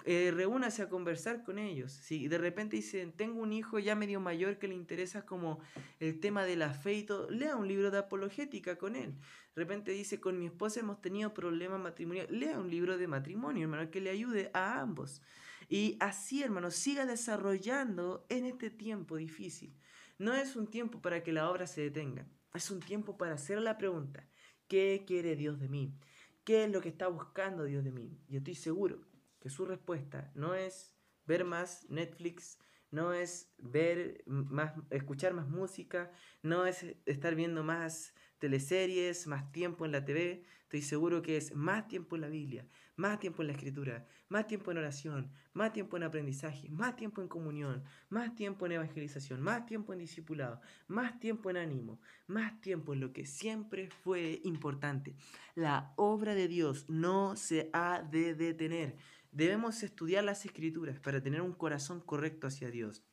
Eh, 0.04 0.30
reúnase 0.34 0.82
a 0.82 0.88
conversar 0.88 1.42
con 1.42 1.58
ellos. 1.58 1.92
Si 1.92 2.26
de 2.28 2.38
repente 2.38 2.76
dicen, 2.76 3.12
tengo 3.12 3.40
un 3.40 3.52
hijo 3.52 3.78
ya 3.78 3.94
medio 3.94 4.20
mayor 4.20 4.58
que 4.58 4.68
le 4.68 4.74
interesa 4.74 5.26
como 5.26 5.60
el 5.98 6.20
tema 6.20 6.44
de 6.44 6.56
la 6.56 6.72
fe 6.72 6.94
y 6.94 7.02
todo, 7.04 7.30
lea 7.30 7.56
un 7.56 7.68
libro 7.68 7.90
de 7.90 7.98
apologética 7.98 8.76
con 8.76 8.96
él. 8.96 9.14
De 9.54 9.62
repente 9.62 9.92
dice, 9.92 10.20
con 10.20 10.38
mi 10.38 10.46
esposa 10.46 10.80
hemos 10.80 11.00
tenido 11.02 11.34
problemas 11.34 11.80
matrimoniales, 11.80 12.30
lea 12.30 12.58
un 12.58 12.70
libro 12.70 12.96
de 12.96 13.06
matrimonio, 13.08 13.64
hermano, 13.64 13.90
que 13.90 14.00
le 14.00 14.10
ayude 14.10 14.50
a 14.54 14.80
ambos. 14.80 15.22
Y 15.68 15.96
así, 16.00 16.42
hermano, 16.42 16.70
siga 16.70 17.04
desarrollando 17.04 18.26
en 18.28 18.46
este 18.46 18.70
tiempo 18.70 19.16
difícil. 19.16 19.76
No 20.18 20.34
es 20.34 20.56
un 20.56 20.66
tiempo 20.66 21.00
para 21.00 21.22
que 21.22 21.32
la 21.32 21.50
obra 21.50 21.66
se 21.66 21.82
detenga. 21.82 22.26
Es 22.54 22.70
un 22.70 22.80
tiempo 22.80 23.16
para 23.16 23.34
hacer 23.34 23.60
la 23.60 23.78
pregunta, 23.78 24.26
¿qué 24.66 25.04
quiere 25.06 25.36
Dios 25.36 25.60
de 25.60 25.68
mí? 25.68 25.94
¿Qué 26.42 26.64
es 26.64 26.70
lo 26.70 26.80
que 26.80 26.88
está 26.88 27.06
buscando 27.06 27.64
Dios 27.64 27.84
de 27.84 27.92
mí? 27.92 28.18
Y 28.28 28.36
estoy 28.36 28.54
seguro 28.54 29.09
que 29.40 29.50
su 29.50 29.66
respuesta 29.66 30.30
no 30.34 30.54
es 30.54 30.94
ver 31.26 31.44
más 31.44 31.86
Netflix, 31.88 32.58
no 32.90 33.12
es 33.12 33.52
ver 33.58 34.22
más, 34.26 34.72
escuchar 34.90 35.32
más 35.32 35.48
música, 35.48 36.10
no 36.42 36.66
es 36.66 36.84
estar 37.06 37.34
viendo 37.34 37.62
más 37.62 38.14
teleseries, 38.38 39.26
más 39.26 39.52
tiempo 39.52 39.84
en 39.84 39.92
la 39.92 40.04
TV. 40.04 40.42
Estoy 40.62 40.82
seguro 40.82 41.20
que 41.20 41.36
es 41.36 41.54
más 41.54 41.88
tiempo 41.88 42.14
en 42.14 42.22
la 42.22 42.28
Biblia, 42.28 42.64
más 42.94 43.18
tiempo 43.18 43.42
en 43.42 43.48
la 43.48 43.54
escritura, 43.54 44.06
más 44.28 44.46
tiempo 44.46 44.70
en 44.70 44.78
oración, 44.78 45.32
más 45.52 45.72
tiempo 45.72 45.96
en 45.96 46.04
aprendizaje, 46.04 46.68
más 46.70 46.94
tiempo 46.94 47.20
en 47.20 47.28
comunión, 47.28 47.82
más 48.08 48.34
tiempo 48.36 48.66
en 48.66 48.72
evangelización, 48.72 49.40
más 49.40 49.66
tiempo 49.66 49.92
en 49.92 49.98
discipulado, 49.98 50.60
más 50.86 51.18
tiempo 51.18 51.50
en 51.50 51.56
ánimo, 51.56 52.00
más 52.28 52.60
tiempo 52.60 52.92
en 52.92 53.00
lo 53.00 53.12
que 53.12 53.26
siempre 53.26 53.90
fue 53.90 54.40
importante. 54.44 55.16
La 55.56 55.92
obra 55.96 56.36
de 56.36 56.46
Dios 56.46 56.88
no 56.88 57.34
se 57.36 57.68
ha 57.72 58.02
de 58.02 58.34
detener. 58.34 58.96
Debemos 59.32 59.82
estudiar 59.82 60.24
las 60.24 60.44
escrituras 60.44 60.98
para 60.98 61.22
tener 61.22 61.40
un 61.40 61.52
corazón 61.52 62.00
correcto 62.00 62.48
hacia 62.48 62.70
Dios. 62.70 63.04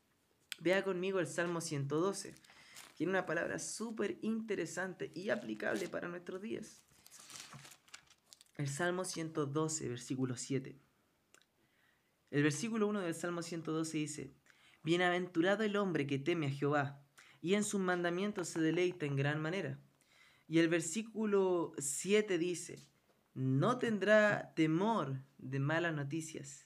Vea 0.59 0.83
conmigo 0.83 1.19
el 1.19 1.27
Salmo 1.27 1.61
112. 1.61 2.33
Tiene 2.95 3.11
una 3.11 3.27
palabra 3.27 3.59
súper 3.59 4.17
interesante 4.21 5.11
y 5.13 5.29
aplicable 5.29 5.87
para 5.87 6.07
nuestros 6.07 6.41
días. 6.41 6.81
El 8.55 8.67
Salmo 8.67 9.05
112, 9.05 9.87
versículo 9.87 10.35
7. 10.35 10.75
El 12.31 12.43
versículo 12.43 12.87
1 12.87 13.01
del 13.01 13.13
Salmo 13.13 13.43
112 13.43 13.97
dice, 13.97 14.33
Bienaventurado 14.81 15.63
el 15.63 15.75
hombre 15.75 16.07
que 16.07 16.17
teme 16.17 16.47
a 16.47 16.49
Jehová, 16.51 17.03
y 17.39 17.53
en 17.53 17.63
sus 17.63 17.79
mandamientos 17.79 18.49
se 18.49 18.59
deleita 18.59 19.05
en 19.05 19.15
gran 19.15 19.39
manera. 19.39 19.79
Y 20.47 20.57
el 20.57 20.69
versículo 20.69 21.73
7 21.77 22.39
dice, 22.39 22.87
no 23.37 23.77
tendrá 23.77 24.51
temor 24.55 25.21
de 25.37 25.59
malas 25.59 25.93
noticias. 25.93 26.65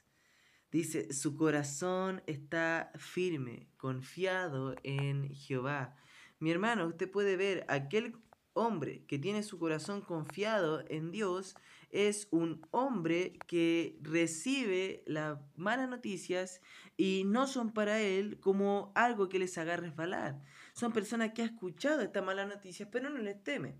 Dice, 0.71 1.11
su 1.11 1.35
corazón 1.35 2.23
está 2.27 2.93
firme, 2.95 3.67
confiado 3.75 4.75
en 4.83 5.29
Jehová. 5.35 5.97
Mi 6.39 6.49
hermano, 6.49 6.87
usted 6.87 7.11
puede 7.11 7.35
ver 7.35 7.65
aquel 7.67 8.15
hombre 8.53 9.03
que 9.05 9.19
tiene 9.19 9.43
su 9.43 9.59
corazón 9.59 10.01
confiado 10.01 10.83
en 10.87 11.11
Dios 11.11 11.55
es 11.89 12.29
un 12.31 12.65
hombre 12.71 13.37
que 13.47 13.97
recibe 14.01 15.03
las 15.05 15.37
malas 15.57 15.89
noticias 15.89 16.61
y 16.95 17.23
no 17.25 17.47
son 17.47 17.73
para 17.73 17.99
él 17.99 18.39
como 18.39 18.93
algo 18.95 19.27
que 19.27 19.39
les 19.39 19.57
haga 19.57 19.75
resbalar. 19.75 20.41
Son 20.73 20.93
personas 20.93 21.33
que 21.33 21.41
han 21.41 21.49
escuchado 21.49 22.01
estas 22.01 22.23
malas 22.23 22.47
noticias, 22.47 22.87
pero 22.89 23.09
no 23.09 23.17
les 23.17 23.43
teme. 23.43 23.75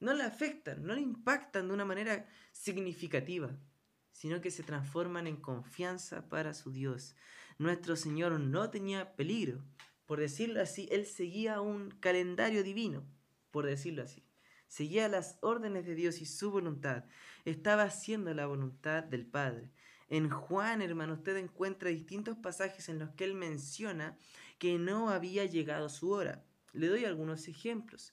No 0.00 0.14
le 0.14 0.22
afectan, 0.22 0.84
no 0.84 0.94
le 0.94 1.00
impactan 1.00 1.68
de 1.68 1.74
una 1.74 1.84
manera 1.84 2.26
significativa, 2.52 3.56
sino 4.12 4.40
que 4.40 4.50
se 4.50 4.62
transforman 4.62 5.26
en 5.26 5.36
confianza 5.36 6.28
para 6.28 6.54
su 6.54 6.70
Dios. 6.70 7.14
Nuestro 7.58 7.96
Señor 7.96 8.38
no 8.38 8.70
tenía 8.70 9.16
peligro. 9.16 9.64
Por 10.06 10.20
decirlo 10.20 10.60
así, 10.60 10.88
Él 10.90 11.06
seguía 11.06 11.60
un 11.60 11.90
calendario 11.90 12.62
divino, 12.62 13.04
por 13.50 13.66
decirlo 13.66 14.02
así 14.02 14.26
seguía 14.68 15.08
las 15.08 15.38
órdenes 15.40 15.86
de 15.86 15.94
Dios 15.94 16.20
y 16.20 16.26
su 16.26 16.50
voluntad, 16.50 17.04
estaba 17.44 17.84
haciendo 17.84 18.32
la 18.34 18.46
voluntad 18.46 19.02
del 19.04 19.26
Padre. 19.26 19.70
En 20.08 20.30
Juan, 20.30 20.82
hermano, 20.82 21.14
usted 21.14 21.36
encuentra 21.36 21.90
distintos 21.90 22.36
pasajes 22.36 22.88
en 22.88 22.98
los 22.98 23.10
que 23.10 23.24
él 23.24 23.34
menciona 23.34 24.16
que 24.58 24.78
no 24.78 25.10
había 25.10 25.44
llegado 25.46 25.88
su 25.88 26.10
hora. 26.10 26.44
Le 26.72 26.88
doy 26.88 27.04
algunos 27.04 27.48
ejemplos. 27.48 28.12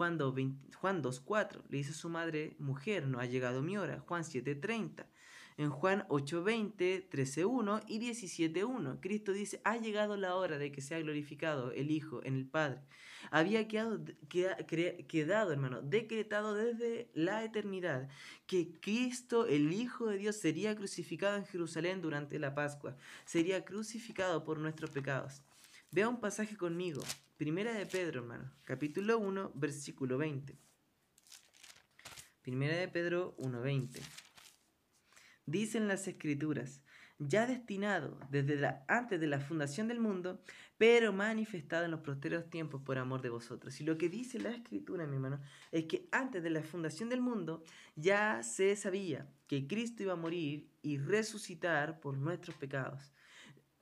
Juan 0.00 1.02
2.4 1.02 1.62
le 1.68 1.76
dice 1.76 1.90
a 1.90 1.94
su 1.94 2.08
madre, 2.08 2.56
mujer, 2.58 3.06
no 3.06 3.20
ha 3.20 3.26
llegado 3.26 3.60
mi 3.60 3.76
hora. 3.76 4.00
Juan 4.00 4.22
7.30 4.22 5.04
en 5.60 5.68
Juan 5.68 6.06
8:20, 6.08 7.10
13:1 7.10 7.82
y 7.86 7.98
17:1. 7.98 8.98
Cristo 9.00 9.32
dice, 9.32 9.60
ha 9.64 9.76
llegado 9.76 10.16
la 10.16 10.34
hora 10.34 10.56
de 10.56 10.72
que 10.72 10.80
sea 10.80 10.98
glorificado 11.00 11.70
el 11.72 11.90
Hijo 11.90 12.24
en 12.24 12.34
el 12.36 12.46
Padre. 12.46 12.80
Había 13.30 13.68
quedado, 13.68 14.02
quedado, 15.06 15.52
hermano, 15.52 15.82
decretado 15.82 16.54
desde 16.54 17.10
la 17.12 17.44
eternidad 17.44 18.08
que 18.46 18.72
Cristo, 18.80 19.44
el 19.44 19.70
Hijo 19.74 20.06
de 20.06 20.16
Dios, 20.16 20.36
sería 20.36 20.74
crucificado 20.74 21.36
en 21.36 21.44
Jerusalén 21.44 22.00
durante 22.00 22.38
la 22.38 22.54
Pascua. 22.54 22.96
Sería 23.26 23.62
crucificado 23.62 24.44
por 24.44 24.58
nuestros 24.58 24.90
pecados. 24.90 25.42
Vea 25.90 26.08
un 26.08 26.20
pasaje 26.20 26.56
conmigo. 26.56 27.02
Primera 27.40 27.72
de 27.72 27.86
Pedro, 27.86 28.20
hermano, 28.20 28.52
capítulo 28.64 29.18
1, 29.18 29.52
versículo 29.54 30.18
20. 30.18 30.58
Primera 32.42 32.76
de 32.76 32.86
Pedro 32.86 33.34
1:20. 33.38 33.98
Dicen 35.46 35.88
las 35.88 36.06
escrituras, 36.06 36.82
ya 37.18 37.46
destinado 37.46 38.20
desde 38.28 38.56
la, 38.56 38.84
antes 38.88 39.18
de 39.18 39.26
la 39.26 39.40
fundación 39.40 39.88
del 39.88 40.00
mundo, 40.00 40.44
pero 40.76 41.14
manifestado 41.14 41.86
en 41.86 41.92
los 41.92 42.00
posteriores 42.00 42.50
tiempos 42.50 42.82
por 42.82 42.98
amor 42.98 43.22
de 43.22 43.30
vosotros. 43.30 43.80
Y 43.80 43.84
lo 43.84 43.96
que 43.96 44.10
dice 44.10 44.38
la 44.38 44.50
escritura, 44.50 45.06
mi 45.06 45.14
hermano, 45.14 45.40
es 45.72 45.86
que 45.86 46.10
antes 46.12 46.42
de 46.42 46.50
la 46.50 46.62
fundación 46.62 47.08
del 47.08 47.22
mundo 47.22 47.64
ya 47.96 48.42
se 48.42 48.76
sabía 48.76 49.32
que 49.46 49.66
Cristo 49.66 50.02
iba 50.02 50.12
a 50.12 50.16
morir 50.16 50.68
y 50.82 50.98
resucitar 50.98 52.00
por 52.00 52.18
nuestros 52.18 52.54
pecados. 52.58 53.14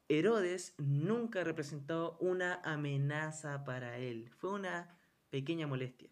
Herodes 0.08 0.74
nunca 0.78 1.44
representó 1.44 2.16
una 2.20 2.60
amenaza 2.64 3.64
para 3.64 3.98
él, 3.98 4.30
fue 4.38 4.52
una 4.52 4.98
pequeña 5.30 5.66
molestia. 5.66 6.10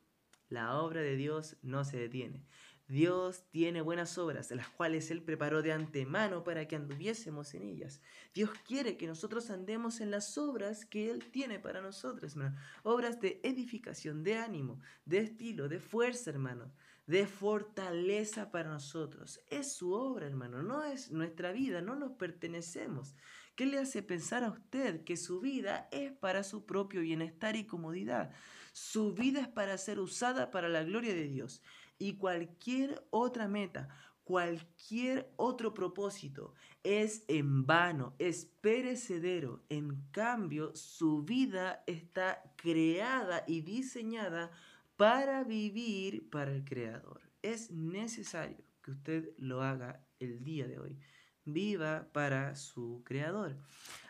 La 0.49 0.79
obra 0.79 1.01
de 1.01 1.17
Dios 1.17 1.57
no 1.63 1.85
se 1.85 1.97
detiene. 1.97 2.45
Dios 2.89 3.45
tiene 3.51 3.81
buenas 3.81 4.17
obras, 4.17 4.53
las 4.53 4.69
cuales 4.69 5.11
Él 5.11 5.21
preparó 5.21 5.61
de 5.61 5.73
antemano 5.73 6.45
para 6.45 6.69
que 6.69 6.77
anduviésemos 6.77 7.53
en 7.55 7.65
ellas. 7.65 8.01
Dios 8.33 8.51
quiere 8.65 8.97
que 8.97 9.09
nosotros 9.09 9.51
andemos 9.51 10.01
en 10.01 10.13
las 10.13 10.39
obras 10.39 10.87
que 10.87 11.11
Él 11.11 11.31
tiene 11.33 11.59
para 11.59 11.81
nosotros, 11.81 12.33
hermano. 12.33 12.57
Obras 12.85 13.21
de 13.21 13.41
edificación, 13.43 14.23
de 14.23 14.37
ánimo, 14.37 14.79
de 15.05 15.19
estilo, 15.19 15.69
de 15.69 15.81
fuerza, 15.81 16.31
hermano, 16.31 16.73
de 17.09 17.27
fortaleza 17.27 18.53
para 18.53 18.71
nosotros. 18.71 19.41
Es 19.49 19.73
su 19.73 19.93
obra, 19.93 20.27
hermano, 20.27 20.63
no 20.63 20.85
es 20.85 21.11
nuestra 21.11 21.51
vida, 21.51 21.81
no 21.81 21.97
nos 21.97 22.13
pertenecemos. 22.13 23.17
¿Qué 23.57 23.65
le 23.65 23.79
hace 23.79 24.03
pensar 24.03 24.45
a 24.45 24.51
usted 24.51 25.03
que 25.03 25.17
su 25.17 25.41
vida 25.41 25.89
es 25.91 26.13
para 26.13 26.45
su 26.45 26.67
propio 26.67 27.01
bienestar 27.01 27.57
y 27.57 27.65
comodidad? 27.65 28.31
Su 28.73 29.15
vida 29.15 29.41
es 29.41 29.49
para 29.49 29.79
ser 29.79 29.99
usada 29.99 30.51
para 30.51 30.69
la 30.69 30.85
gloria 30.85 31.15
de 31.15 31.27
Dios 31.27 31.63
y 31.99 32.19
cualquier 32.19 33.03
otra 33.09 33.49
meta, 33.49 33.89
cualquier 34.25 35.33
otro 35.37 35.73
propósito 35.73 36.53
es 36.83 37.25
en 37.29 37.65
vano, 37.65 38.15
es 38.19 38.45
perecedero. 38.61 39.65
En 39.71 40.03
cambio, 40.11 40.77
su 40.77 41.23
vida 41.23 41.83
está 41.87 42.43
creada 42.57 43.43
y 43.47 43.63
diseñada 43.63 44.51
para 44.97 45.45
vivir 45.45 46.29
para 46.29 46.53
el 46.53 46.65
Creador. 46.65 47.23
Es 47.41 47.71
necesario 47.71 48.65
que 48.83 48.91
usted 48.91 49.31
lo 49.39 49.63
haga 49.63 50.05
el 50.21 50.45
día 50.45 50.69
de 50.69 50.79
hoy. 50.79 50.99
Viva 51.47 52.09
para 52.13 52.57
su 52.57 53.03
Creador. 53.05 53.57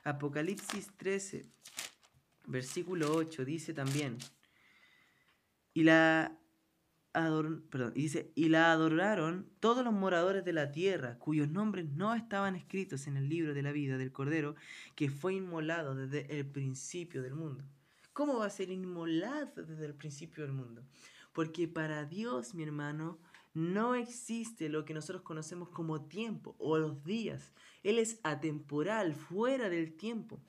Apocalipsis 0.05 0.90
13, 0.97 1.45
versículo 2.47 3.14
8 3.14 3.45
dice 3.45 3.75
también, 3.75 4.19
y 5.75 5.85
la 5.85 6.38
dice, 7.95 8.33
y 8.35 8.49
la 8.49 8.73
adoraron 8.73 9.50
todos 9.61 9.85
los 9.85 9.93
moradores 9.93 10.45
de 10.45 10.52
la 10.52 10.71
tierra, 10.71 11.19
cuyos 11.19 11.49
nombres 11.49 11.87
no 11.90 12.14
estaban 12.14 12.57
escritos 12.57 13.07
en 13.07 13.16
el 13.16 13.28
libro 13.28 13.55
de 13.55 13.62
la 13.62 13.73
vida 13.73 13.99
del 13.99 14.12
Cordero, 14.12 14.55
que 14.95 15.11
fue 15.11 15.35
inmolado 15.35 15.95
desde 15.95 16.38
el 16.38 16.47
principio 16.47 17.23
del 17.23 17.35
mundo. 17.35 17.64
¿Cómo 18.12 18.38
va 18.38 18.47
a 18.47 18.50
ser 18.50 18.71
inmolado 18.71 19.62
desde 19.62 19.85
el 19.85 19.95
principio 19.95 20.45
del 20.45 20.52
mundo? 20.52 20.83
Porque 21.33 21.69
para 21.69 22.07
Dios, 22.07 22.55
mi 22.55 22.62
hermano, 22.62 23.19
no 23.56 23.94
existe 23.94 24.68
lo 24.68 24.84
que 24.84 24.92
nosotros 24.92 25.22
conocemos 25.22 25.70
como 25.70 26.02
tiempo 26.02 26.54
o 26.58 26.76
los 26.76 27.02
días. 27.04 27.54
Él 27.82 27.98
es 27.98 28.20
atemporal, 28.22 29.14
fuera 29.14 29.70
del 29.70 29.96
tiempo. 29.96 30.42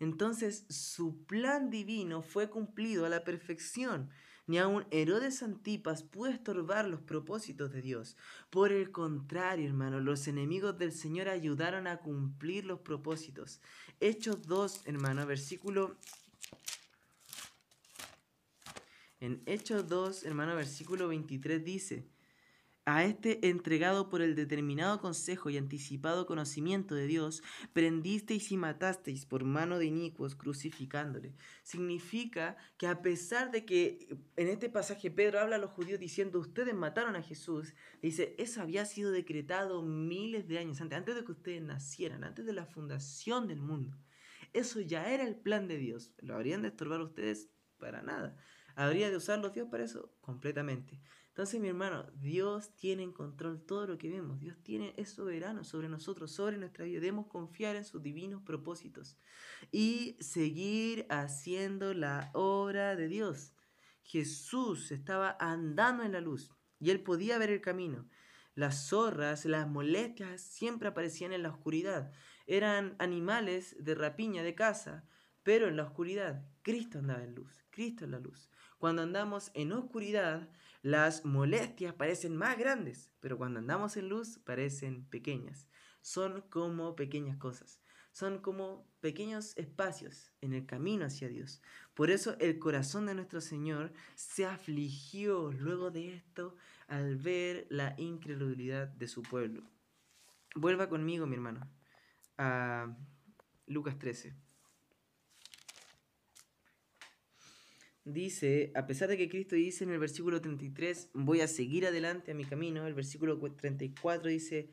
Entonces 0.00 0.64
su 0.70 1.24
plan 1.26 1.68
divino 1.68 2.22
fue 2.22 2.48
cumplido 2.48 3.04
a 3.04 3.10
la 3.10 3.24
perfección 3.24 4.10
ni 4.46 4.58
aun 4.58 4.86
Herodes 4.90 5.42
Antipas 5.42 6.02
pudo 6.04 6.30
estorbar 6.30 6.86
los 6.88 7.00
propósitos 7.00 7.72
de 7.72 7.82
Dios. 7.82 8.16
Por 8.48 8.72
el 8.72 8.92
contrario, 8.92 9.66
hermano, 9.66 10.00
los 10.00 10.28
enemigos 10.28 10.78
del 10.78 10.92
Señor 10.92 11.28
ayudaron 11.28 11.86
a 11.86 11.98
cumplir 11.98 12.64
los 12.64 12.80
propósitos. 12.80 13.60
Hechos 14.00 14.42
2, 14.46 14.82
hermano, 14.86 15.26
versículo... 15.26 15.96
En 19.18 19.42
Hechos 19.46 19.88
2, 19.88 20.24
hermano, 20.24 20.54
versículo 20.54 21.08
23 21.08 21.64
dice, 21.64 22.06
a 22.86 23.04
este 23.04 23.48
entregado 23.48 24.08
por 24.08 24.22
el 24.22 24.36
determinado 24.36 25.00
consejo 25.00 25.50
y 25.50 25.58
anticipado 25.58 26.24
conocimiento 26.24 26.94
de 26.94 27.08
Dios, 27.08 27.42
prendisteis 27.72 28.52
y 28.52 28.56
matasteis 28.56 29.26
por 29.26 29.44
mano 29.44 29.80
de 29.80 29.86
inicuos 29.86 30.36
crucificándole. 30.36 31.34
Significa 31.64 32.56
que 32.78 32.86
a 32.86 33.02
pesar 33.02 33.50
de 33.50 33.64
que 33.64 34.16
en 34.36 34.46
este 34.46 34.70
pasaje 34.70 35.10
Pedro 35.10 35.40
habla 35.40 35.56
a 35.56 35.58
los 35.58 35.72
judíos 35.72 35.98
diciendo, 35.98 36.38
ustedes 36.38 36.74
mataron 36.74 37.16
a 37.16 37.22
Jesús, 37.22 37.74
dice, 38.00 38.36
eso 38.38 38.62
había 38.62 38.84
sido 38.86 39.10
decretado 39.10 39.82
miles 39.82 40.46
de 40.46 40.60
años 40.60 40.80
antes, 40.80 40.96
antes 40.96 41.16
de 41.16 41.24
que 41.24 41.32
ustedes 41.32 41.62
nacieran, 41.62 42.22
antes 42.22 42.46
de 42.46 42.52
la 42.52 42.66
fundación 42.66 43.48
del 43.48 43.60
mundo. 43.60 43.98
Eso 44.52 44.80
ya 44.80 45.12
era 45.12 45.24
el 45.24 45.34
plan 45.34 45.66
de 45.66 45.76
Dios. 45.76 46.12
¿Lo 46.18 46.36
habrían 46.36 46.62
de 46.62 46.68
estorbar 46.68 47.00
ustedes? 47.00 47.50
Para 47.78 48.00
nada. 48.02 48.36
¿Habría 48.76 49.10
de 49.10 49.16
usarlos 49.16 49.52
Dios 49.52 49.68
para 49.70 49.84
eso? 49.84 50.14
Completamente. 50.20 51.00
Entonces, 51.36 51.60
mi 51.60 51.68
hermano, 51.68 52.06
Dios 52.14 52.74
tiene 52.76 53.02
en 53.02 53.12
control 53.12 53.60
todo 53.60 53.86
lo 53.86 53.98
que 53.98 54.08
vemos. 54.08 54.40
Dios 54.40 54.56
tiene, 54.62 54.94
es 54.96 55.10
soberano 55.10 55.64
sobre 55.64 55.86
nosotros, 55.86 56.32
sobre 56.32 56.56
nuestra 56.56 56.86
vida. 56.86 56.98
Debemos 56.98 57.26
confiar 57.26 57.76
en 57.76 57.84
sus 57.84 58.02
divinos 58.02 58.40
propósitos 58.42 59.18
y 59.70 60.16
seguir 60.18 61.04
haciendo 61.10 61.92
la 61.92 62.30
obra 62.32 62.96
de 62.96 63.08
Dios. 63.08 63.52
Jesús 64.02 64.90
estaba 64.90 65.36
andando 65.38 66.04
en 66.04 66.12
la 66.12 66.22
luz 66.22 66.54
y 66.80 66.88
él 66.88 67.02
podía 67.02 67.36
ver 67.36 67.50
el 67.50 67.60
camino. 67.60 68.08
Las 68.54 68.88
zorras, 68.88 69.44
las 69.44 69.68
molestias 69.68 70.40
siempre 70.40 70.88
aparecían 70.88 71.34
en 71.34 71.42
la 71.42 71.50
oscuridad. 71.50 72.12
Eran 72.46 72.96
animales 72.98 73.76
de 73.78 73.94
rapiña 73.94 74.42
de 74.42 74.54
casa, 74.54 75.04
pero 75.42 75.68
en 75.68 75.76
la 75.76 75.84
oscuridad. 75.84 76.48
Cristo 76.62 76.98
andaba 76.98 77.22
en 77.22 77.34
luz, 77.34 77.62
Cristo 77.68 78.06
en 78.06 78.12
la 78.12 78.20
luz. 78.20 78.48
Cuando 78.78 79.02
andamos 79.02 79.50
en 79.54 79.72
oscuridad, 79.72 80.48
las 80.82 81.24
molestias 81.24 81.94
parecen 81.94 82.36
más 82.36 82.58
grandes, 82.58 83.10
pero 83.20 83.38
cuando 83.38 83.58
andamos 83.58 83.96
en 83.96 84.08
luz 84.08 84.38
parecen 84.38 85.04
pequeñas. 85.06 85.68
Son 86.02 86.42
como 86.42 86.94
pequeñas 86.94 87.36
cosas, 87.38 87.80
son 88.12 88.38
como 88.38 88.86
pequeños 89.00 89.56
espacios 89.56 90.32
en 90.40 90.52
el 90.52 90.66
camino 90.66 91.06
hacia 91.06 91.28
Dios. 91.28 91.60
Por 91.94 92.10
eso 92.10 92.36
el 92.38 92.58
corazón 92.58 93.06
de 93.06 93.14
nuestro 93.14 93.40
Señor 93.40 93.92
se 94.14 94.46
afligió 94.46 95.50
luego 95.52 95.90
de 95.90 96.14
esto 96.14 96.54
al 96.86 97.16
ver 97.16 97.66
la 97.70 97.94
incredulidad 97.98 98.86
de 98.88 99.08
su 99.08 99.22
pueblo. 99.22 99.68
Vuelva 100.54 100.88
conmigo, 100.88 101.26
mi 101.26 101.34
hermano, 101.34 101.68
a 102.38 102.96
Lucas 103.66 103.98
13. 103.98 104.45
Dice, 108.06 108.70
a 108.76 108.86
pesar 108.86 109.08
de 109.08 109.18
que 109.18 109.28
Cristo 109.28 109.56
dice 109.56 109.84
en 109.84 109.90
el 109.90 109.98
versículo 109.98 110.40
33, 110.40 111.10
voy 111.12 111.40
a 111.40 111.48
seguir 111.48 111.86
adelante 111.86 112.30
a 112.30 112.34
mi 112.34 112.44
camino, 112.44 112.86
el 112.86 112.94
versículo 112.94 113.38
34 113.38 114.30
dice, 114.30 114.70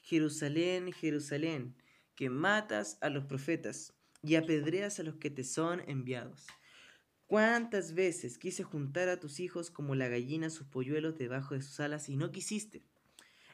Jerusalén, 0.00 0.90
Jerusalén, 0.92 1.76
que 2.16 2.30
matas 2.30 2.98
a 3.02 3.10
los 3.10 3.26
profetas 3.26 3.92
y 4.22 4.34
apedreas 4.34 4.98
a 4.98 5.02
los 5.02 5.16
que 5.16 5.30
te 5.30 5.44
son 5.44 5.82
enviados. 5.86 6.46
¿Cuántas 7.26 7.94
veces 7.94 8.38
quise 8.38 8.64
juntar 8.64 9.08
a 9.08 9.20
tus 9.20 9.38
hijos 9.40 9.70
como 9.70 9.94
la 9.94 10.08
gallina 10.08 10.50
sus 10.50 10.66
polluelos 10.66 11.16
debajo 11.16 11.54
de 11.54 11.62
sus 11.62 11.78
alas 11.80 12.08
y 12.08 12.16
no 12.16 12.32
quisiste? 12.32 12.82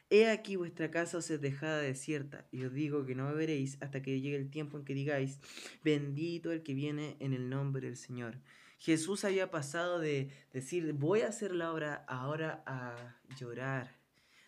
He 0.09 0.29
aquí 0.29 0.55
vuestra 0.55 0.89
casa 0.89 1.17
os 1.17 1.29
es 1.29 1.41
dejada 1.41 1.81
desierta, 1.81 2.47
y 2.49 2.63
os 2.63 2.73
digo 2.73 3.05
que 3.05 3.13
no 3.13 3.27
me 3.27 3.35
veréis 3.35 3.77
hasta 3.81 4.01
que 4.01 4.21
llegue 4.21 4.37
el 4.37 4.49
tiempo 4.49 4.77
en 4.77 4.85
que 4.85 4.93
digáis, 4.93 5.39
bendito 5.83 6.53
el 6.53 6.63
que 6.63 6.73
viene 6.73 7.17
en 7.19 7.33
el 7.33 7.49
nombre 7.49 7.87
del 7.87 7.97
Señor. 7.97 8.39
Jesús 8.77 9.25
había 9.25 9.51
pasado 9.51 9.99
de 9.99 10.29
decir, 10.53 10.93
voy 10.93 11.21
a 11.21 11.29
hacer 11.29 11.53
la 11.53 11.71
obra, 11.71 12.05
ahora 12.07 12.63
a 12.65 13.17
llorar, 13.35 13.97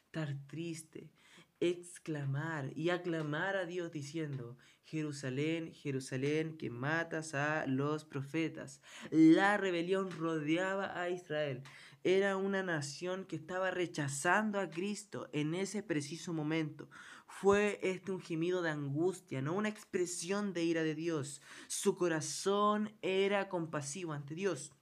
estar 0.06 0.36
triste, 0.48 1.12
exclamar 1.60 2.72
y 2.76 2.90
aclamar 2.90 3.58
a 3.58 3.66
Dios 3.66 3.92
diciendo, 3.92 4.58
Jerusalén, 4.86 5.74
Jerusalén, 5.74 6.58
que 6.58 6.70
matas 6.70 7.34
a 7.34 7.66
los 7.68 8.06
profetas. 8.06 8.82
La 9.12 9.58
rebelión 9.58 10.10
rodeaba 10.10 11.00
a 11.00 11.10
Israel. 11.10 11.64
Era 12.04 12.38
una 12.38 12.64
nación 12.64 13.26
que 13.26 13.36
estaba 13.36 13.72
rechazando 13.72 14.60
a 14.60 14.70
Cristo 14.70 15.30
en 15.34 15.54
ese 15.54 15.84
preciso 15.84 16.34
momento. 16.34 16.90
Fue 17.30 17.80
este 17.84 18.12
un 18.12 18.20
gemido 18.20 18.62
de 18.62 18.72
angustia, 18.72 19.42
no 19.42 19.54
una 19.54 19.70
expresión 19.70 20.52
de 20.52 20.64
ira 20.64 20.84
de 20.84 20.96
Dios. 20.96 21.42
Su 21.68 21.96
corazón 21.96 22.92
era 23.02 23.48
compasivo 23.48 24.12
ante 24.12 24.36
Dios. 24.36 24.74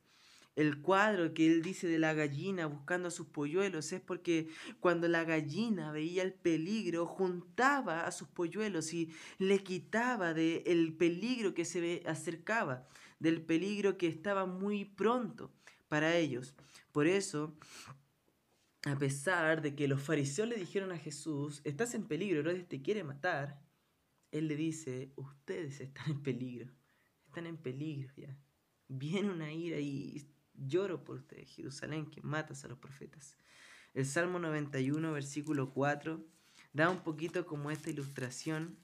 El 0.56 0.82
cuadro 0.82 1.36
que 1.36 1.46
él 1.46 1.62
dice 1.62 1.88
de 1.88 2.00
la 2.00 2.16
gallina 2.16 2.66
buscando 2.66 3.10
a 3.10 3.12
sus 3.12 3.28
polluelos 3.28 3.92
es 3.92 4.02
porque 4.02 4.48
cuando 4.80 5.08
la 5.08 5.24
gallina 5.24 5.92
veía 5.92 6.24
el 6.24 6.34
peligro, 6.34 7.06
juntaba 7.06 8.08
a 8.08 8.12
sus 8.12 8.28
polluelos 8.30 8.92
y 8.92 9.14
le 9.38 9.62
quitaba 9.62 10.34
del 10.34 10.64
el 10.66 10.94
peligro 10.94 11.54
que 11.54 11.64
se 11.64 12.02
acercaba, 12.08 12.88
del 13.20 13.44
peligro 13.44 14.00
que 14.00 14.08
estaba 14.08 14.48
muy 14.48 14.86
pronto 14.86 15.52
para 15.90 16.16
ellos. 16.16 16.56
Por 16.92 17.06
eso, 17.06 17.54
a 18.88 18.98
pesar 18.98 19.62
de 19.62 19.76
que 19.76 19.88
los 19.88 20.02
fariseos 20.02 20.48
le 20.48 20.56
dijeron 20.56 20.92
a 20.92 20.98
Jesús, 20.98 21.62
estás 21.64 21.94
en 21.96 22.08
peligro, 22.08 22.40
Herodes 22.40 22.68
te 22.68 22.82
quiere 22.82 23.04
matar, 23.04 23.62
Él 24.32 24.48
le 24.48 24.56
dice, 24.56 25.12
ustedes 25.16 25.80
están 25.82 26.12
en 26.12 26.24
peligro, 26.24 26.72
están 27.26 27.48
en 27.48 27.58
peligro 27.58 28.14
ya. 28.16 28.38
Viene 28.88 29.30
una 29.30 29.52
ira 29.52 29.80
y 29.80 30.28
lloro 30.54 31.04
por 31.04 31.18
ustedes, 31.18 31.50
Jerusalén, 31.50 32.10
que 32.10 32.22
matas 32.22 32.64
a 32.64 32.68
los 32.68 32.78
profetas. 32.78 33.38
El 33.94 34.06
Salmo 34.06 34.40
91, 34.40 35.12
versículo 35.12 35.74
4, 35.74 36.24
da 36.74 36.90
un 36.90 37.04
poquito 37.04 37.46
como 37.46 37.72
esta 37.72 37.90
ilustración. 37.90 38.78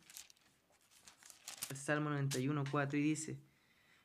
El 1.70 1.78
Salmo 1.78 2.10
91, 2.10 2.64
4 2.70 3.00
y 3.00 3.02
dice, 3.02 3.40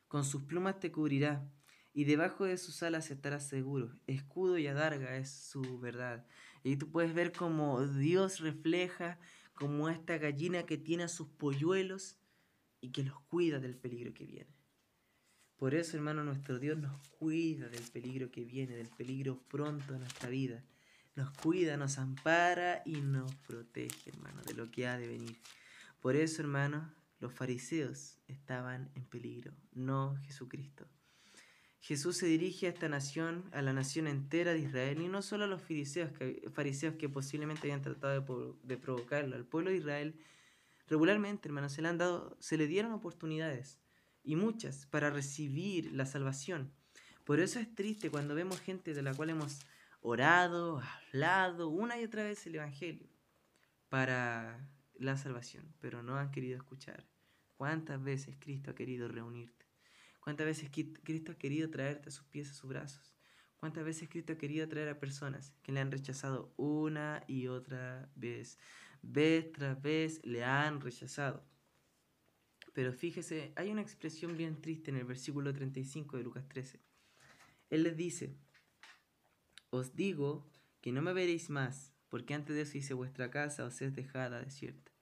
con 0.07 0.25
sus 0.25 0.43
plumas 0.43 0.79
te 0.81 0.93
cubrirá 0.93 1.51
y 1.99 2.05
debajo 2.05 2.45
de 2.45 2.57
sus 2.59 2.85
alas 2.85 3.11
estarás 3.11 3.49
seguro. 3.49 3.91
Escudo 4.07 4.57
y 4.57 4.69
adarga 4.69 5.17
es 5.17 5.31
su 5.31 5.81
verdad. 5.81 6.25
Y 6.63 6.77
tú 6.77 6.93
puedes 6.93 7.13
ver 7.13 7.33
como 7.33 7.85
Dios 7.89 8.39
refleja 8.39 9.19
como 9.53 9.89
esta 9.89 10.17
gallina 10.17 10.63
que 10.63 10.79
tiene 10.79 11.03
a 11.03 11.09
sus 11.09 11.27
polluelos 11.27 12.17
y 12.81 12.93
que 12.93 13.03
los 13.03 13.19
cuida 13.23 13.59
del 13.59 13.77
peligro 13.77 14.15
que 14.15 14.27
viene. 14.27 14.55
Por 15.57 15.75
eso, 15.75 15.97
hermano, 15.97 16.23
nuestro 16.23 16.61
Dios 16.61 16.79
nos 16.79 17.05
cuida 17.19 17.69
del 17.69 17.83
peligro 17.83 18.31
que 18.31 18.45
viene, 18.45 18.77
del 18.77 18.91
peligro 18.97 19.43
pronto 19.49 19.93
en 19.93 19.99
nuestra 19.99 20.29
vida. 20.29 20.63
Nos 21.17 21.33
cuida, 21.33 21.77
nos 21.77 21.99
ampara 21.99 22.81
y 22.87 23.01
nos 23.01 23.35
protege, 23.35 24.11
hermano, 24.11 24.41
de 24.43 24.55
lo 24.55 24.71
que 24.71 24.87
ha 24.87 24.99
de 24.99 25.09
venir. 25.09 25.37
Por 26.01 26.15
eso, 26.15 26.43
hermano, 26.43 26.95
los 27.19 27.35
fariseos 27.35 28.21
estaban 28.29 28.89
en 28.95 29.05
peligro, 29.05 29.53
no 29.73 30.17
Jesucristo. 30.23 30.87
Jesús 31.81 32.17
se 32.17 32.27
dirige 32.27 32.67
a 32.67 32.71
esta 32.71 32.88
nación, 32.88 33.49
a 33.53 33.62
la 33.62 33.73
nación 33.73 34.09
entera 34.09 34.53
de 34.53 34.61
Israel, 34.61 35.01
y 35.01 35.09
no 35.09 35.23
solo 35.23 35.45
a 35.45 35.47
los 35.47 35.62
fariseos 35.62 36.12
que, 36.12 37.09
posiblemente 37.09 37.62
habían 37.62 37.83
tratado 37.83 38.59
de, 38.62 38.77
provocarlo, 38.77 39.37
al 39.37 39.45
pueblo 39.45 39.71
de 39.71 39.77
Israel. 39.77 40.21
Regularmente, 40.88 41.49
hermanos, 41.49 41.73
se 41.73 41.83
le, 41.83 41.88
han 41.88 41.99
dado, 41.99 42.37
se 42.41 42.57
le 42.57 42.67
dieron 42.67 42.93
oportunidades, 42.93 43.79
y 44.25 44.37
muchas, 44.37 44.87
para 44.87 45.11
recibir 45.11 45.93
la 45.93 46.05
salvación. 46.05 46.73
Por 47.25 47.41
eso 47.41 47.61
es 47.61 47.75
triste 47.75 48.11
cuando 48.11 48.35
vemos 48.35 48.61
gente 48.61 48.95
de 48.95 49.03
la 49.03 49.14
cual 49.14 49.31
hemos 49.31 49.61
orado, 50.01 50.83
hablado 51.12 51.69
una 51.69 52.01
y 52.01 52.05
otra 52.05 52.23
vez 52.23 52.47
el 52.47 52.57
Evangelio 52.57 53.09
para 53.88 54.69
la 54.95 55.17
salvación, 55.17 55.75
pero 55.81 56.03
no 56.03 56.17
han 56.17 56.31
querido 56.31 56.57
escuchar. 56.57 57.07
¿Cuántas 57.57 58.03
veces 58.03 58.37
Cristo 58.38 58.71
ha 58.71 58.75
querido 58.75 59.09
reunirte? 59.09 59.58
¿Cuántas 60.29 60.47
veces 60.47 60.71
Cristo 61.05 61.33
ha 61.33 61.38
querido 61.38 61.71
traerte 61.71 62.11
a 62.11 62.12
sus 62.12 62.27
pies, 62.27 62.51
a 62.51 62.53
sus 62.53 62.69
brazos? 62.69 63.17
¿Cuántas 63.57 63.83
veces 63.83 64.11
Cristo 64.11 64.35
ha 64.35 64.37
querido 64.37 64.69
traer 64.69 64.91
a 64.91 65.01
personas 65.01 65.55
que 65.62 65.73
le 65.73 65.81
han 65.81 65.91
rechazado 65.91 66.53
una 66.59 67.25
y 67.27 67.47
otra 67.47 68.12
vez? 68.14 68.59
Vez 69.01 69.51
tras 69.53 69.81
vez 69.81 70.21
le 70.27 70.45
han 70.45 70.83
rechazado. 70.83 71.43
Pero 72.75 72.93
fíjese, 72.93 73.55
hay 73.57 73.71
una 73.71 73.81
expresión 73.81 74.37
bien 74.37 74.61
triste 74.61 74.91
en 74.91 74.99
el 74.99 75.07
versículo 75.07 75.55
35 75.55 76.19
de 76.19 76.23
Lucas 76.23 76.47
13. 76.47 76.79
Él 77.71 77.85
les 77.85 77.97
dice, 77.97 78.37
os 79.71 79.97
digo 79.97 80.47
que 80.83 80.93
no 80.93 81.01
me 81.01 81.14
veréis 81.14 81.49
más, 81.49 81.95
porque 82.11 82.35
antes 82.35 82.55
de 82.55 82.61
eso 82.61 82.77
hice 82.77 82.93
vuestra 82.93 83.31
casa 83.31 83.64
os 83.64 83.81
es 83.81 83.97
dejada 83.97 84.43
desierta. 84.43 84.93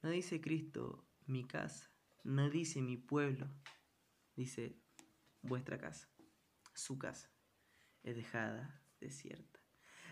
No 0.00 0.10
dice 0.10 0.40
Cristo 0.40 1.04
mi 1.26 1.42
casa, 1.42 1.90
no 2.22 2.50
dice 2.50 2.82
mi 2.82 2.96
pueblo, 2.96 3.48
dice, 4.36 4.76
vuestra 5.42 5.78
casa, 5.78 6.08
su 6.74 6.98
casa, 6.98 7.30
es 8.02 8.16
dejada 8.16 8.82
desierta. 9.00 9.60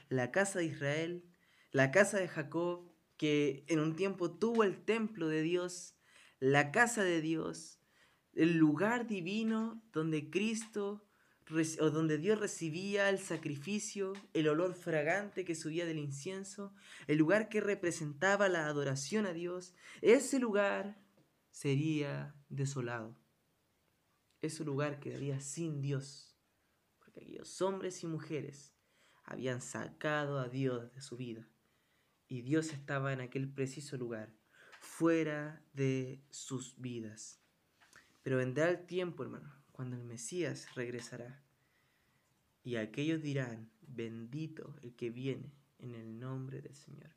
La 0.08 0.30
casa 0.30 0.58
de 0.58 0.66
Israel, 0.66 1.24
la 1.70 1.90
casa 1.90 2.18
de 2.18 2.28
Jacob, 2.28 2.92
que 3.16 3.64
en 3.68 3.80
un 3.80 3.96
tiempo 3.96 4.30
tuvo 4.30 4.64
el 4.64 4.84
templo 4.84 5.28
de 5.28 5.42
Dios, 5.42 5.96
la 6.38 6.72
casa 6.72 7.04
de 7.04 7.20
Dios, 7.20 7.80
el 8.34 8.56
lugar 8.56 9.06
divino 9.06 9.82
donde 9.92 10.30
Cristo 10.30 11.06
o 11.80 11.90
donde 11.90 12.16
Dios 12.16 12.40
recibía 12.40 13.10
el 13.10 13.18
sacrificio, 13.18 14.14
el 14.32 14.48
olor 14.48 14.74
fragante 14.74 15.44
que 15.44 15.54
subía 15.54 15.84
del 15.84 15.98
incienso, 15.98 16.74
el 17.06 17.18
lugar 17.18 17.48
que 17.50 17.60
representaba 17.60 18.48
la 18.48 18.66
adoración 18.66 19.26
a 19.26 19.32
Dios, 19.32 19.74
ese 20.00 20.38
lugar 20.38 20.98
sería 21.50 22.34
desolado 22.48 23.21
ese 24.42 24.64
lugar 24.64 24.98
quedaría 24.98 25.40
sin 25.40 25.80
Dios, 25.80 26.36
porque 26.98 27.20
aquellos 27.20 27.62
hombres 27.62 28.02
y 28.02 28.06
mujeres 28.06 28.74
habían 29.24 29.62
sacado 29.62 30.38
a 30.38 30.48
Dios 30.48 30.92
de 30.94 31.00
su 31.00 31.16
vida, 31.16 31.48
y 32.26 32.42
Dios 32.42 32.72
estaba 32.72 33.12
en 33.12 33.20
aquel 33.20 33.48
preciso 33.48 33.96
lugar, 33.96 34.34
fuera 34.80 35.64
de 35.72 36.24
sus 36.30 36.80
vidas. 36.80 37.40
Pero 38.22 38.38
vendrá 38.38 38.68
el 38.68 38.84
tiempo, 38.84 39.22
hermano, 39.22 39.54
cuando 39.70 39.96
el 39.96 40.02
Mesías 40.02 40.74
regresará, 40.74 41.42
y 42.64 42.76
aquellos 42.76 43.22
dirán, 43.22 43.70
bendito 43.80 44.76
el 44.82 44.94
que 44.94 45.10
viene 45.10 45.52
en 45.78 45.94
el 45.94 46.18
nombre 46.18 46.60
del 46.62 46.74
Señor. 46.74 47.10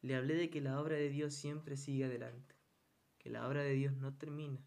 Le 0.00 0.14
hablé 0.14 0.34
de 0.34 0.48
que 0.48 0.60
la 0.60 0.80
obra 0.80 0.96
de 0.96 1.10
Dios 1.10 1.34
siempre 1.34 1.76
sigue 1.76 2.04
adelante, 2.04 2.54
que 3.18 3.30
la 3.30 3.46
obra 3.46 3.62
de 3.62 3.72
Dios 3.72 3.94
no 3.96 4.14
termina, 4.14 4.60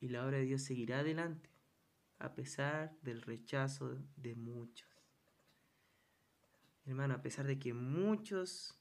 y 0.00 0.08
la 0.08 0.24
obra 0.24 0.38
de 0.38 0.44
Dios 0.44 0.62
seguirá 0.62 1.00
adelante 1.00 1.50
a 2.18 2.34
pesar 2.34 2.96
del 3.02 3.22
rechazo 3.22 3.98
de 4.16 4.34
muchos. 4.34 4.88
Hermano, 6.84 7.14
a 7.14 7.22
pesar 7.22 7.46
de 7.46 7.58
que 7.58 7.74
muchos 7.74 8.78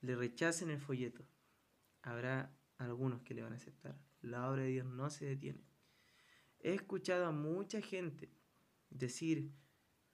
le 0.00 0.16
rechacen 0.16 0.70
el 0.70 0.80
folleto, 0.80 1.24
habrá 2.02 2.56
algunos 2.78 3.22
que 3.22 3.34
le 3.34 3.42
van 3.42 3.52
a 3.52 3.56
aceptar. 3.56 3.98
La 4.22 4.50
obra 4.50 4.62
de 4.62 4.68
Dios 4.68 4.86
no 4.86 5.10
se 5.10 5.26
detiene. 5.26 5.62
He 6.60 6.74
escuchado 6.74 7.26
a 7.26 7.32
mucha 7.32 7.80
gente 7.80 8.32
decir, 8.88 9.52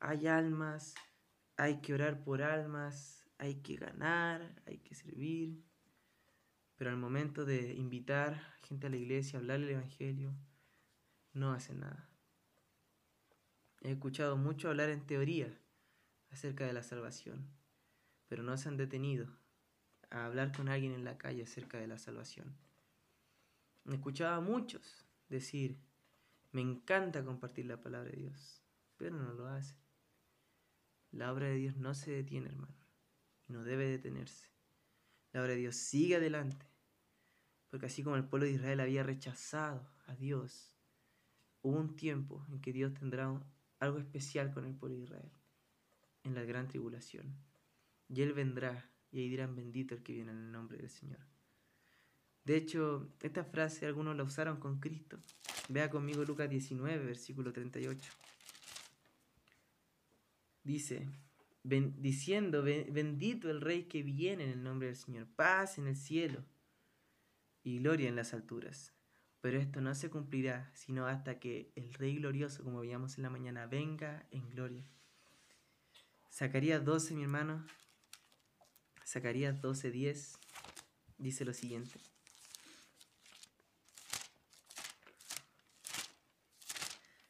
hay 0.00 0.26
almas, 0.26 0.94
hay 1.56 1.80
que 1.80 1.94
orar 1.94 2.24
por 2.24 2.42
almas, 2.42 3.24
hay 3.38 3.62
que 3.62 3.76
ganar, 3.76 4.62
hay 4.66 4.78
que 4.78 4.94
servir. 4.94 5.62
Pero 6.80 6.92
al 6.92 6.96
momento 6.96 7.44
de 7.44 7.74
invitar 7.74 8.42
gente 8.62 8.86
a 8.86 8.90
la 8.90 8.96
iglesia, 8.96 9.38
hablarle 9.38 9.66
el 9.66 9.72
Evangelio, 9.72 10.34
no 11.34 11.52
hacen 11.52 11.80
nada. 11.80 12.08
He 13.82 13.90
escuchado 13.90 14.38
mucho 14.38 14.70
hablar 14.70 14.88
en 14.88 15.06
teoría 15.06 15.54
acerca 16.30 16.64
de 16.64 16.72
la 16.72 16.82
salvación, 16.82 17.50
pero 18.28 18.42
no 18.42 18.56
se 18.56 18.70
han 18.70 18.78
detenido 18.78 19.26
a 20.08 20.24
hablar 20.24 20.56
con 20.56 20.70
alguien 20.70 20.94
en 20.94 21.04
la 21.04 21.18
calle 21.18 21.42
acerca 21.42 21.76
de 21.76 21.86
la 21.86 21.98
salvación. 21.98 22.56
He 23.84 23.92
escuchado 23.96 24.36
a 24.36 24.40
muchos 24.40 25.04
decir, 25.28 25.76
me 26.50 26.62
encanta 26.62 27.22
compartir 27.22 27.66
la 27.66 27.78
palabra 27.78 28.10
de 28.10 28.22
Dios, 28.22 28.62
pero 28.96 29.18
no 29.18 29.34
lo 29.34 29.48
hacen. 29.48 29.76
La 31.10 31.30
obra 31.30 31.48
de 31.48 31.56
Dios 31.56 31.76
no 31.76 31.92
se 31.92 32.12
detiene, 32.12 32.48
hermano, 32.48 32.74
no 33.48 33.64
debe 33.64 33.84
detenerse. 33.84 34.48
La 35.32 35.42
obra 35.42 35.52
de 35.52 35.58
Dios 35.58 35.76
sigue 35.76 36.16
adelante. 36.16 36.69
Porque 37.70 37.86
así 37.86 38.02
como 38.02 38.16
el 38.16 38.24
pueblo 38.24 38.46
de 38.46 38.52
Israel 38.52 38.80
había 38.80 39.04
rechazado 39.04 39.88
a 40.06 40.14
Dios, 40.16 40.76
hubo 41.62 41.78
un 41.78 41.94
tiempo 41.94 42.44
en 42.50 42.60
que 42.60 42.72
Dios 42.72 42.92
tendrá 42.94 43.40
algo 43.78 43.98
especial 43.98 44.52
con 44.52 44.66
el 44.66 44.74
pueblo 44.74 44.98
de 44.98 45.04
Israel, 45.04 45.30
en 46.24 46.34
la 46.34 46.42
gran 46.42 46.66
tribulación. 46.66 47.36
Y 48.08 48.22
Él 48.22 48.32
vendrá 48.32 48.90
y 49.12 49.20
ahí 49.20 49.28
dirán 49.28 49.54
bendito 49.54 49.94
el 49.94 50.02
que 50.02 50.12
viene 50.12 50.32
en 50.32 50.38
el 50.38 50.52
nombre 50.52 50.78
del 50.78 50.90
Señor. 50.90 51.20
De 52.44 52.56
hecho, 52.56 53.12
esta 53.20 53.44
frase 53.44 53.86
algunos 53.86 54.16
la 54.16 54.24
usaron 54.24 54.58
con 54.58 54.80
Cristo. 54.80 55.18
Vea 55.68 55.90
conmigo 55.90 56.24
Lucas 56.24 56.50
19, 56.50 57.04
versículo 57.04 57.52
38. 57.52 58.12
Dice, 60.64 61.08
diciendo, 61.62 62.62
bendito 62.62 63.50
el 63.50 63.60
Rey 63.60 63.84
que 63.84 64.02
viene 64.02 64.44
en 64.44 64.50
el 64.50 64.62
nombre 64.62 64.88
del 64.88 64.96
Señor, 64.96 65.26
paz 65.36 65.78
en 65.78 65.86
el 65.86 65.96
cielo 65.96 66.42
y 67.62 67.78
gloria 67.78 68.08
en 68.08 68.16
las 68.16 68.34
alturas. 68.34 68.92
Pero 69.40 69.58
esto 69.58 69.80
no 69.80 69.94
se 69.94 70.10
cumplirá 70.10 70.70
sino 70.74 71.06
hasta 71.06 71.38
que 71.38 71.72
el 71.74 71.92
Rey 71.94 72.16
glorioso, 72.16 72.62
como 72.62 72.80
veíamos 72.80 73.16
en 73.16 73.22
la 73.22 73.30
mañana, 73.30 73.66
venga 73.66 74.26
en 74.30 74.48
gloria. 74.50 74.84
Zacarías 76.32 76.84
12, 76.84 77.14
mi 77.14 77.22
hermano. 77.22 77.66
Zacarías 79.06 79.60
12, 79.60 79.90
10 79.90 80.38
dice 81.18 81.44
lo 81.44 81.52
siguiente. 81.52 81.98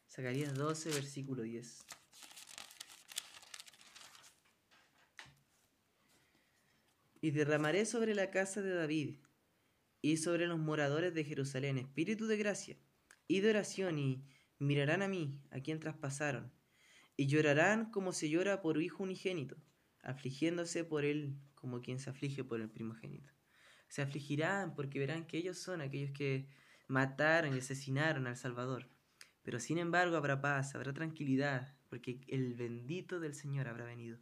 Zacarías 0.09 0.53
12, 0.53 0.91
versículo 0.91 1.43
10. 1.43 1.85
Y 7.21 7.31
derramaré 7.31 7.85
sobre 7.85 8.15
la 8.15 8.31
casa 8.31 8.61
de 8.61 8.73
David 8.73 9.15
y 10.01 10.17
sobre 10.17 10.47
los 10.47 10.59
moradores 10.59 11.13
de 11.13 11.23
Jerusalén 11.23 11.77
espíritu 11.77 12.27
de 12.27 12.37
gracia 12.37 12.77
y 13.27 13.39
de 13.41 13.49
oración 13.51 13.99
y 13.99 14.25
mirarán 14.59 15.01
a 15.01 15.07
mí, 15.07 15.39
a 15.51 15.59
quien 15.59 15.79
traspasaron, 15.79 16.51
y 17.17 17.27
llorarán 17.27 17.91
como 17.91 18.11
se 18.11 18.29
llora 18.29 18.61
por 18.61 18.81
hijo 18.81 19.03
unigénito, 19.03 19.57
afligiéndose 20.03 20.83
por 20.83 21.05
él 21.05 21.35
como 21.55 21.81
quien 21.81 21.99
se 21.99 22.09
aflige 22.09 22.43
por 22.43 22.61
el 22.61 22.69
primogénito. 22.69 23.31
Se 23.87 24.01
afligirán 24.01 24.73
porque 24.73 24.99
verán 24.99 25.25
que 25.25 25.37
ellos 25.37 25.57
son 25.57 25.81
aquellos 25.81 26.11
que 26.11 26.47
mataron 26.87 27.55
y 27.55 27.59
asesinaron 27.59 28.27
al 28.27 28.37
Salvador. 28.37 28.89
Pero 29.43 29.59
sin 29.59 29.77
embargo 29.77 30.17
habrá 30.17 30.41
paz, 30.41 30.75
habrá 30.75 30.93
tranquilidad, 30.93 31.75
porque 31.89 32.21
el 32.27 32.53
bendito 32.53 33.19
del 33.19 33.33
Señor 33.33 33.67
habrá 33.67 33.85
venido. 33.85 34.17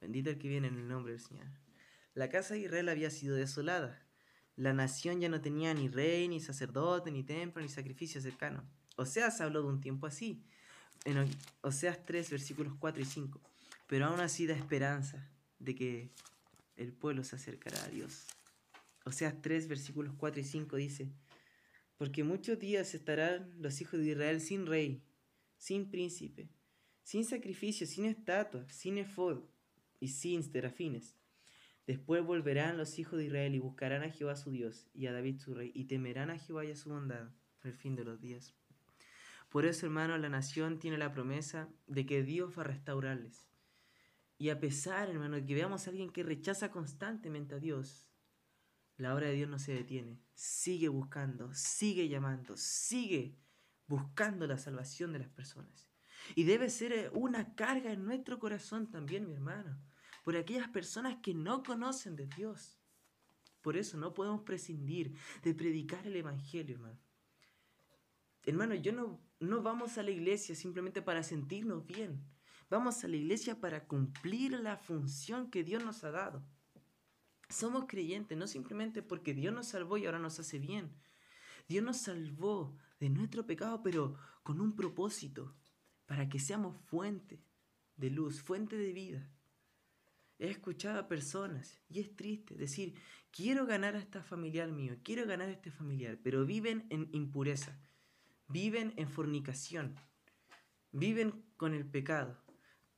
Bendito 0.00 0.30
el 0.30 0.38
que 0.38 0.48
viene 0.48 0.68
en 0.68 0.78
el 0.78 0.88
nombre 0.88 1.12
del 1.12 1.20
Señor. 1.20 1.46
La 2.14 2.28
casa 2.28 2.54
de 2.54 2.60
Israel 2.60 2.88
había 2.88 3.10
sido 3.10 3.36
desolada. 3.36 4.05
La 4.56 4.72
nación 4.72 5.20
ya 5.20 5.28
no 5.28 5.40
tenía 5.40 5.74
ni 5.74 5.88
rey, 5.88 6.28
ni 6.28 6.40
sacerdote, 6.40 7.10
ni 7.10 7.22
templo, 7.22 7.62
ni 7.62 7.68
sacrificio 7.68 8.20
cercano. 8.20 8.64
Oseas 8.96 9.40
habló 9.40 9.62
de 9.62 9.68
un 9.68 9.80
tiempo 9.80 10.06
así. 10.06 10.42
En 11.04 11.28
Oseas 11.60 12.04
3, 12.04 12.30
versículos 12.30 12.74
4 12.78 13.02
y 13.02 13.04
5. 13.04 13.40
Pero 13.86 14.06
aún 14.06 14.20
así 14.20 14.46
da 14.46 14.54
esperanza 14.54 15.30
de 15.58 15.74
que 15.74 16.10
el 16.76 16.92
pueblo 16.92 17.22
se 17.22 17.36
acercará 17.36 17.82
a 17.84 17.88
Dios. 17.88 18.26
Oseas 19.04 19.40
3, 19.42 19.68
versículos 19.68 20.14
4 20.16 20.40
y 20.40 20.44
5 20.44 20.76
dice, 20.76 21.12
porque 21.96 22.24
muchos 22.24 22.58
días 22.58 22.94
estarán 22.94 23.54
los 23.58 23.80
hijos 23.80 24.00
de 24.00 24.10
Israel 24.10 24.40
sin 24.40 24.66
rey, 24.66 25.02
sin 25.56 25.90
príncipe, 25.90 26.50
sin 27.02 27.24
sacrificio, 27.24 27.86
sin 27.86 28.04
estatua, 28.04 28.66
sin 28.68 28.98
efod 28.98 29.44
y 30.00 30.08
sin 30.08 30.42
serafines. 30.42 31.14
Después 31.86 32.24
volverán 32.24 32.76
los 32.76 32.98
hijos 32.98 33.18
de 33.18 33.26
Israel 33.26 33.54
y 33.54 33.60
buscarán 33.60 34.02
a 34.02 34.10
Jehová 34.10 34.34
su 34.34 34.50
Dios 34.50 34.88
y 34.92 35.06
a 35.06 35.12
David 35.12 35.38
su 35.38 35.54
rey, 35.54 35.70
y 35.74 35.84
temerán 35.84 36.30
a 36.30 36.38
Jehová 36.38 36.64
y 36.64 36.72
a 36.72 36.76
su 36.76 36.90
bondad 36.90 37.30
el 37.62 37.74
fin 37.74 37.94
de 37.94 38.04
los 38.04 38.20
días. 38.20 38.54
Por 39.48 39.64
eso, 39.64 39.86
hermano, 39.86 40.18
la 40.18 40.28
nación 40.28 40.78
tiene 40.78 40.98
la 40.98 41.12
promesa 41.12 41.68
de 41.86 42.04
que 42.04 42.22
Dios 42.22 42.58
va 42.58 42.62
a 42.62 42.66
restaurarles. 42.66 43.48
Y 44.38 44.50
a 44.50 44.60
pesar, 44.60 45.08
hermano, 45.08 45.36
de 45.36 45.46
que 45.46 45.54
veamos 45.54 45.86
a 45.86 45.90
alguien 45.90 46.10
que 46.10 46.22
rechaza 46.22 46.70
constantemente 46.70 47.54
a 47.54 47.58
Dios, 47.58 48.08
la 48.96 49.14
obra 49.14 49.28
de 49.28 49.34
Dios 49.34 49.48
no 49.48 49.58
se 49.58 49.72
detiene. 49.72 50.20
Sigue 50.34 50.88
buscando, 50.88 51.54
sigue 51.54 52.08
llamando, 52.08 52.56
sigue 52.56 53.38
buscando 53.86 54.46
la 54.46 54.58
salvación 54.58 55.12
de 55.12 55.20
las 55.20 55.28
personas. 55.28 55.88
Y 56.34 56.44
debe 56.44 56.68
ser 56.68 56.92
eh, 56.92 57.10
una 57.12 57.54
carga 57.54 57.92
en 57.92 58.04
nuestro 58.04 58.38
corazón 58.38 58.90
también, 58.90 59.26
mi 59.26 59.34
hermano, 59.34 59.80
por 60.26 60.36
aquellas 60.36 60.68
personas 60.68 61.18
que 61.22 61.34
no 61.34 61.62
conocen 61.62 62.16
de 62.16 62.26
Dios. 62.26 62.80
Por 63.62 63.76
eso 63.76 63.96
no 63.96 64.12
podemos 64.12 64.40
prescindir 64.40 65.16
de 65.44 65.54
predicar 65.54 66.04
el 66.04 66.16
Evangelio, 66.16 66.74
hermano. 66.74 66.98
Hermano, 68.42 68.74
yo 68.74 68.90
no, 68.90 69.20
no 69.38 69.62
vamos 69.62 69.98
a 69.98 70.02
la 70.02 70.10
iglesia 70.10 70.56
simplemente 70.56 71.00
para 71.00 71.22
sentirnos 71.22 71.86
bien. 71.86 72.24
Vamos 72.68 73.04
a 73.04 73.06
la 73.06 73.14
iglesia 73.14 73.60
para 73.60 73.86
cumplir 73.86 74.50
la 74.58 74.76
función 74.76 75.48
que 75.48 75.62
Dios 75.62 75.84
nos 75.84 76.02
ha 76.02 76.10
dado. 76.10 76.44
Somos 77.48 77.84
creyentes 77.86 78.36
no 78.36 78.48
simplemente 78.48 79.04
porque 79.04 79.32
Dios 79.32 79.54
nos 79.54 79.68
salvó 79.68 79.96
y 79.96 80.06
ahora 80.06 80.18
nos 80.18 80.40
hace 80.40 80.58
bien. 80.58 80.90
Dios 81.68 81.84
nos 81.84 81.98
salvó 81.98 82.76
de 82.98 83.10
nuestro 83.10 83.46
pecado, 83.46 83.80
pero 83.80 84.16
con 84.42 84.60
un 84.60 84.74
propósito, 84.74 85.54
para 86.04 86.28
que 86.28 86.40
seamos 86.40 86.76
fuente 86.86 87.44
de 87.94 88.10
luz, 88.10 88.42
fuente 88.42 88.76
de 88.76 88.92
vida. 88.92 89.30
He 90.38 90.50
escuchado 90.50 91.00
a 91.00 91.08
personas, 91.08 91.80
y 91.88 92.00
es 92.00 92.14
triste, 92.14 92.54
decir, 92.56 92.94
quiero 93.30 93.64
ganar 93.66 93.94
a 93.94 93.98
esta 93.98 94.22
familiar 94.22 94.70
mío, 94.70 94.96
quiero 95.02 95.26
ganar 95.26 95.48
a 95.48 95.52
este 95.52 95.70
familiar, 95.70 96.18
pero 96.22 96.44
viven 96.44 96.86
en 96.90 97.08
impureza, 97.12 97.78
viven 98.48 98.92
en 98.96 99.08
fornicación, 99.08 99.94
viven 100.92 101.44
con 101.56 101.74
el 101.74 101.86
pecado. 101.86 102.36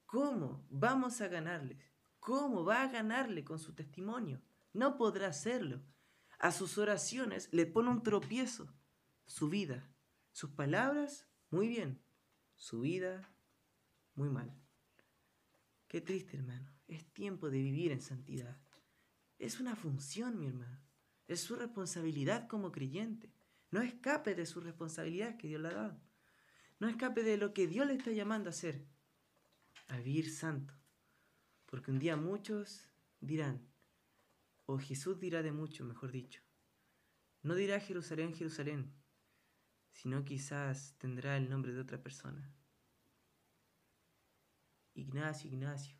¿Cómo 0.06 0.66
vamos 0.70 1.20
a 1.20 1.28
ganarles? 1.28 1.78
¿Cómo 2.18 2.64
va 2.64 2.82
a 2.82 2.88
ganarle 2.88 3.44
con 3.44 3.58
su 3.58 3.74
testimonio? 3.74 4.42
No 4.72 4.96
podrá 4.96 5.28
hacerlo. 5.28 5.82
A 6.38 6.50
sus 6.50 6.78
oraciones 6.78 7.48
le 7.52 7.66
pone 7.66 7.90
un 7.90 8.02
tropiezo. 8.02 8.72
Su 9.26 9.48
vida, 9.48 9.88
sus 10.32 10.50
palabras, 10.50 11.26
muy 11.50 11.68
bien. 11.68 12.00
Su 12.56 12.80
vida, 12.80 13.32
muy 14.14 14.28
mal. 14.28 14.52
Qué 15.86 16.00
triste, 16.00 16.36
hermano. 16.36 16.77
Es 16.88 17.04
tiempo 17.12 17.50
de 17.50 17.62
vivir 17.62 17.92
en 17.92 18.00
santidad. 18.00 18.58
Es 19.38 19.60
una 19.60 19.76
función, 19.76 20.38
mi 20.38 20.46
hermano. 20.46 20.80
Es 21.28 21.40
su 21.40 21.54
responsabilidad 21.54 22.48
como 22.48 22.72
creyente. 22.72 23.32
No 23.70 23.82
escape 23.82 24.34
de 24.34 24.46
su 24.46 24.60
responsabilidad 24.60 25.36
que 25.36 25.48
Dios 25.48 25.60
le 25.60 25.68
ha 25.68 25.74
dado. 25.74 26.00
No 26.80 26.88
escape 26.88 27.22
de 27.22 27.36
lo 27.36 27.52
que 27.52 27.66
Dios 27.66 27.86
le 27.86 27.94
está 27.94 28.10
llamando 28.10 28.48
a 28.48 28.50
hacer. 28.50 28.86
A 29.88 29.98
vivir 29.98 30.30
santo. 30.30 30.74
Porque 31.66 31.90
un 31.90 31.98
día 31.98 32.16
muchos 32.16 32.88
dirán, 33.20 33.68
o 34.64 34.78
Jesús 34.78 35.20
dirá 35.20 35.42
de 35.42 35.52
muchos, 35.52 35.86
mejor 35.86 36.12
dicho, 36.12 36.40
no 37.42 37.54
dirá 37.54 37.78
Jerusalén, 37.80 38.34
Jerusalén, 38.34 38.94
sino 39.92 40.24
quizás 40.24 40.94
tendrá 40.98 41.36
el 41.36 41.50
nombre 41.50 41.72
de 41.72 41.80
otra 41.80 42.02
persona. 42.02 42.50
Ignacio, 44.94 45.50
Ignacio, 45.50 45.97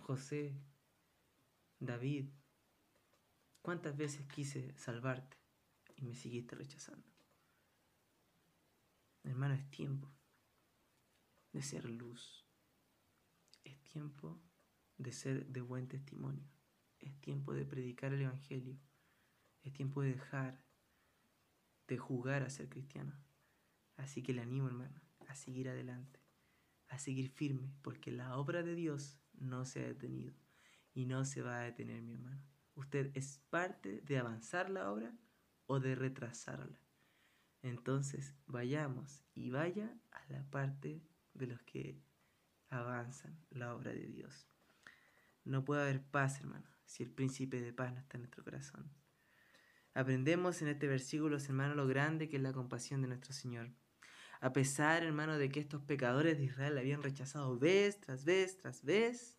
José, 0.00 0.60
David, 1.78 2.30
¿cuántas 3.62 3.96
veces 3.96 4.26
quise 4.26 4.76
salvarte 4.76 5.36
y 5.96 6.04
me 6.04 6.14
seguiste 6.14 6.56
rechazando? 6.56 7.06
Hermano, 9.22 9.54
es 9.54 9.70
tiempo 9.70 10.10
de 11.52 11.62
ser 11.62 11.84
luz. 11.84 12.46
Es 13.64 13.80
tiempo 13.82 14.40
de 14.96 15.12
ser 15.12 15.46
de 15.46 15.60
buen 15.60 15.88
testimonio. 15.88 16.48
Es 16.98 17.18
tiempo 17.20 17.52
de 17.52 17.64
predicar 17.64 18.12
el 18.12 18.22
Evangelio. 18.22 18.78
Es 19.62 19.72
tiempo 19.72 20.02
de 20.02 20.14
dejar 20.14 20.64
de 21.86 21.98
jugar 21.98 22.42
a 22.42 22.50
ser 22.50 22.68
cristiano. 22.68 23.12
Así 23.96 24.22
que 24.22 24.32
le 24.32 24.42
animo, 24.42 24.68
hermano, 24.68 25.00
a 25.28 25.34
seguir 25.34 25.68
adelante, 25.68 26.20
a 26.88 26.98
seguir 26.98 27.28
firme, 27.28 27.74
porque 27.82 28.10
la 28.10 28.36
obra 28.36 28.62
de 28.62 28.74
Dios 28.74 29.19
no 29.40 29.64
se 29.64 29.80
ha 29.80 29.86
detenido 29.88 30.34
y 30.94 31.06
no 31.06 31.24
se 31.24 31.42
va 31.42 31.58
a 31.58 31.64
detener, 31.64 32.02
mi 32.02 32.12
hermano. 32.12 32.42
Usted 32.74 33.10
es 33.14 33.40
parte 33.50 34.00
de 34.02 34.18
avanzar 34.18 34.70
la 34.70 34.90
obra 34.90 35.12
o 35.66 35.80
de 35.80 35.94
retrasarla. 35.94 36.80
Entonces, 37.62 38.34
vayamos 38.46 39.24
y 39.34 39.50
vaya 39.50 39.94
a 40.12 40.32
la 40.32 40.42
parte 40.44 41.02
de 41.34 41.46
los 41.46 41.62
que 41.62 42.00
avanzan 42.70 43.38
la 43.50 43.74
obra 43.74 43.92
de 43.92 44.06
Dios. 44.06 44.46
No 45.44 45.64
puede 45.64 45.82
haber 45.82 46.02
paz, 46.02 46.40
hermano, 46.40 46.68
si 46.84 47.02
el 47.02 47.10
príncipe 47.10 47.60
de 47.60 47.72
paz 47.72 47.92
no 47.92 48.00
está 48.00 48.16
en 48.16 48.22
nuestro 48.22 48.44
corazón. 48.44 48.90
Aprendemos 49.92 50.62
en 50.62 50.68
este 50.68 50.86
versículo, 50.86 51.36
hermano, 51.36 51.74
lo 51.74 51.86
grande 51.86 52.28
que 52.28 52.36
es 52.36 52.42
la 52.42 52.52
compasión 52.52 53.02
de 53.02 53.08
nuestro 53.08 53.32
Señor. 53.32 53.72
A 54.40 54.52
pesar, 54.52 55.02
hermano, 55.02 55.38
de 55.38 55.50
que 55.50 55.60
estos 55.60 55.82
pecadores 55.82 56.38
de 56.38 56.44
Israel 56.44 56.74
le 56.74 56.80
habían 56.80 57.02
rechazado 57.02 57.58
vez 57.58 58.00
tras 58.00 58.24
vez 58.24 58.56
tras 58.56 58.84
vez, 58.84 59.38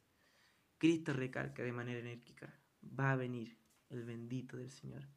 Cristo 0.78 1.14
recalca 1.14 1.64
de 1.64 1.72
manera 1.72 2.00
enérgica, 2.00 2.60
va 2.84 3.12
a 3.12 3.16
venir 3.16 3.58
el 3.90 4.04
bendito 4.04 4.58
del 4.58 4.72
Señor. 4.72 5.08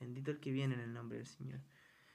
Bendito 0.00 0.30
el 0.30 0.40
que 0.40 0.52
viene 0.52 0.74
en 0.74 0.80
el 0.80 0.92
nombre 0.92 1.18
del 1.18 1.26
Señor. 1.26 1.60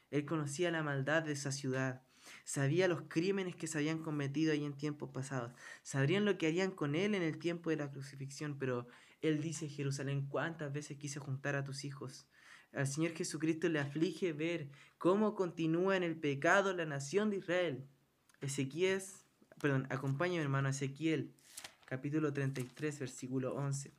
Él 0.09 0.25
conocía 0.25 0.71
la 0.71 0.83
maldad 0.83 1.23
de 1.23 1.33
esa 1.33 1.51
ciudad, 1.51 2.03
Sabía 2.43 2.87
los 2.87 3.03
crímenes 3.03 3.55
que 3.55 3.67
se 3.67 3.77
habían 3.77 3.99
cometido 3.99 4.53
ahí 4.53 4.63
en 4.63 4.73
tiempos 4.73 5.09
pasados. 5.09 5.51
Sabrían 5.81 6.25
lo 6.25 6.37
que 6.37 6.47
harían 6.47 6.71
con 6.71 6.95
él 6.95 7.15
en 7.15 7.23
el 7.23 7.37
tiempo 7.37 7.69
de 7.69 7.77
la 7.77 7.91
crucifixión. 7.91 8.57
Pero 8.57 8.87
él 9.21 9.41
dice, 9.41 9.67
Jerusalén, 9.67 10.27
¿cuántas 10.27 10.71
veces 10.71 10.97
quise 10.97 11.19
juntar 11.19 11.55
a 11.55 11.63
tus 11.63 11.83
hijos? 11.83 12.27
Al 12.73 12.87
Señor 12.87 13.13
Jesucristo 13.13 13.69
le 13.69 13.79
aflige 13.79 14.33
ver 14.33 14.69
cómo 14.97 15.35
continúa 15.35 15.95
en 15.95 16.03
el 16.03 16.19
pecado 16.19 16.73
la 16.73 16.85
nación 16.85 17.29
de 17.29 17.37
Israel. 17.37 17.87
Ezequiel, 18.41 19.01
perdón, 19.59 19.85
acompáñame 19.89 20.41
hermano, 20.41 20.69
Ezequiel, 20.69 21.35
capítulo 21.85 22.33
33, 22.33 22.99
versículo 22.99 23.53
11. 23.53 23.93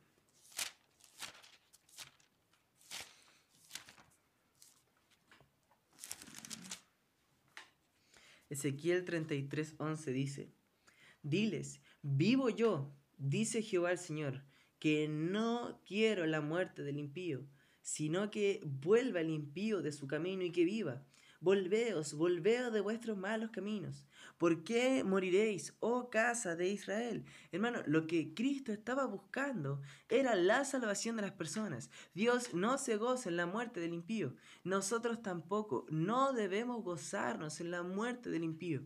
Ezequiel 8.49 9.05
33:11 9.05 10.11
dice, 10.11 10.53
diles, 11.23 11.81
vivo 12.01 12.49
yo, 12.49 12.93
dice 13.17 13.61
Jehová 13.61 13.91
el 13.91 13.97
Señor, 13.97 14.45
que 14.79 15.07
no 15.07 15.81
quiero 15.85 16.25
la 16.25 16.41
muerte 16.41 16.83
del 16.83 16.99
impío, 16.99 17.47
sino 17.85 18.31
que 18.31 18.61
vuelva 18.65 19.21
el 19.21 19.29
impío 19.29 19.83
de 19.83 19.91
su 19.91 20.07
camino 20.07 20.43
y 20.43 20.51
que 20.51 20.65
viva. 20.65 21.05
Volveos, 21.39 22.15
volveos 22.15 22.73
de 22.73 22.81
vuestros 22.81 23.15
malos 23.15 23.51
caminos. 23.51 24.07
¿Por 24.39 24.63
qué 24.63 25.03
moriréis, 25.03 25.75
oh 25.81 26.09
casa 26.09 26.55
de 26.55 26.67
Israel? 26.67 27.25
Hermano, 27.51 27.83
lo 27.85 28.07
que 28.07 28.33
Cristo 28.33 28.71
estaba 28.71 29.05
buscando 29.05 29.83
era 30.09 30.33
la 30.35 30.65
salvación 30.65 31.15
de 31.15 31.21
las 31.21 31.33
personas. 31.33 31.91
Dios 32.15 32.55
no 32.55 32.79
se 32.79 32.97
goza 32.97 33.29
en 33.29 33.37
la 33.37 33.45
muerte 33.45 33.79
del 33.79 33.93
impío. 33.93 34.33
Nosotros 34.63 35.21
tampoco. 35.21 35.85
No 35.91 36.33
debemos 36.33 36.83
gozarnos 36.83 37.61
en 37.61 37.69
la 37.69 37.83
muerte 37.83 38.31
del 38.31 38.43
impío. 38.43 38.81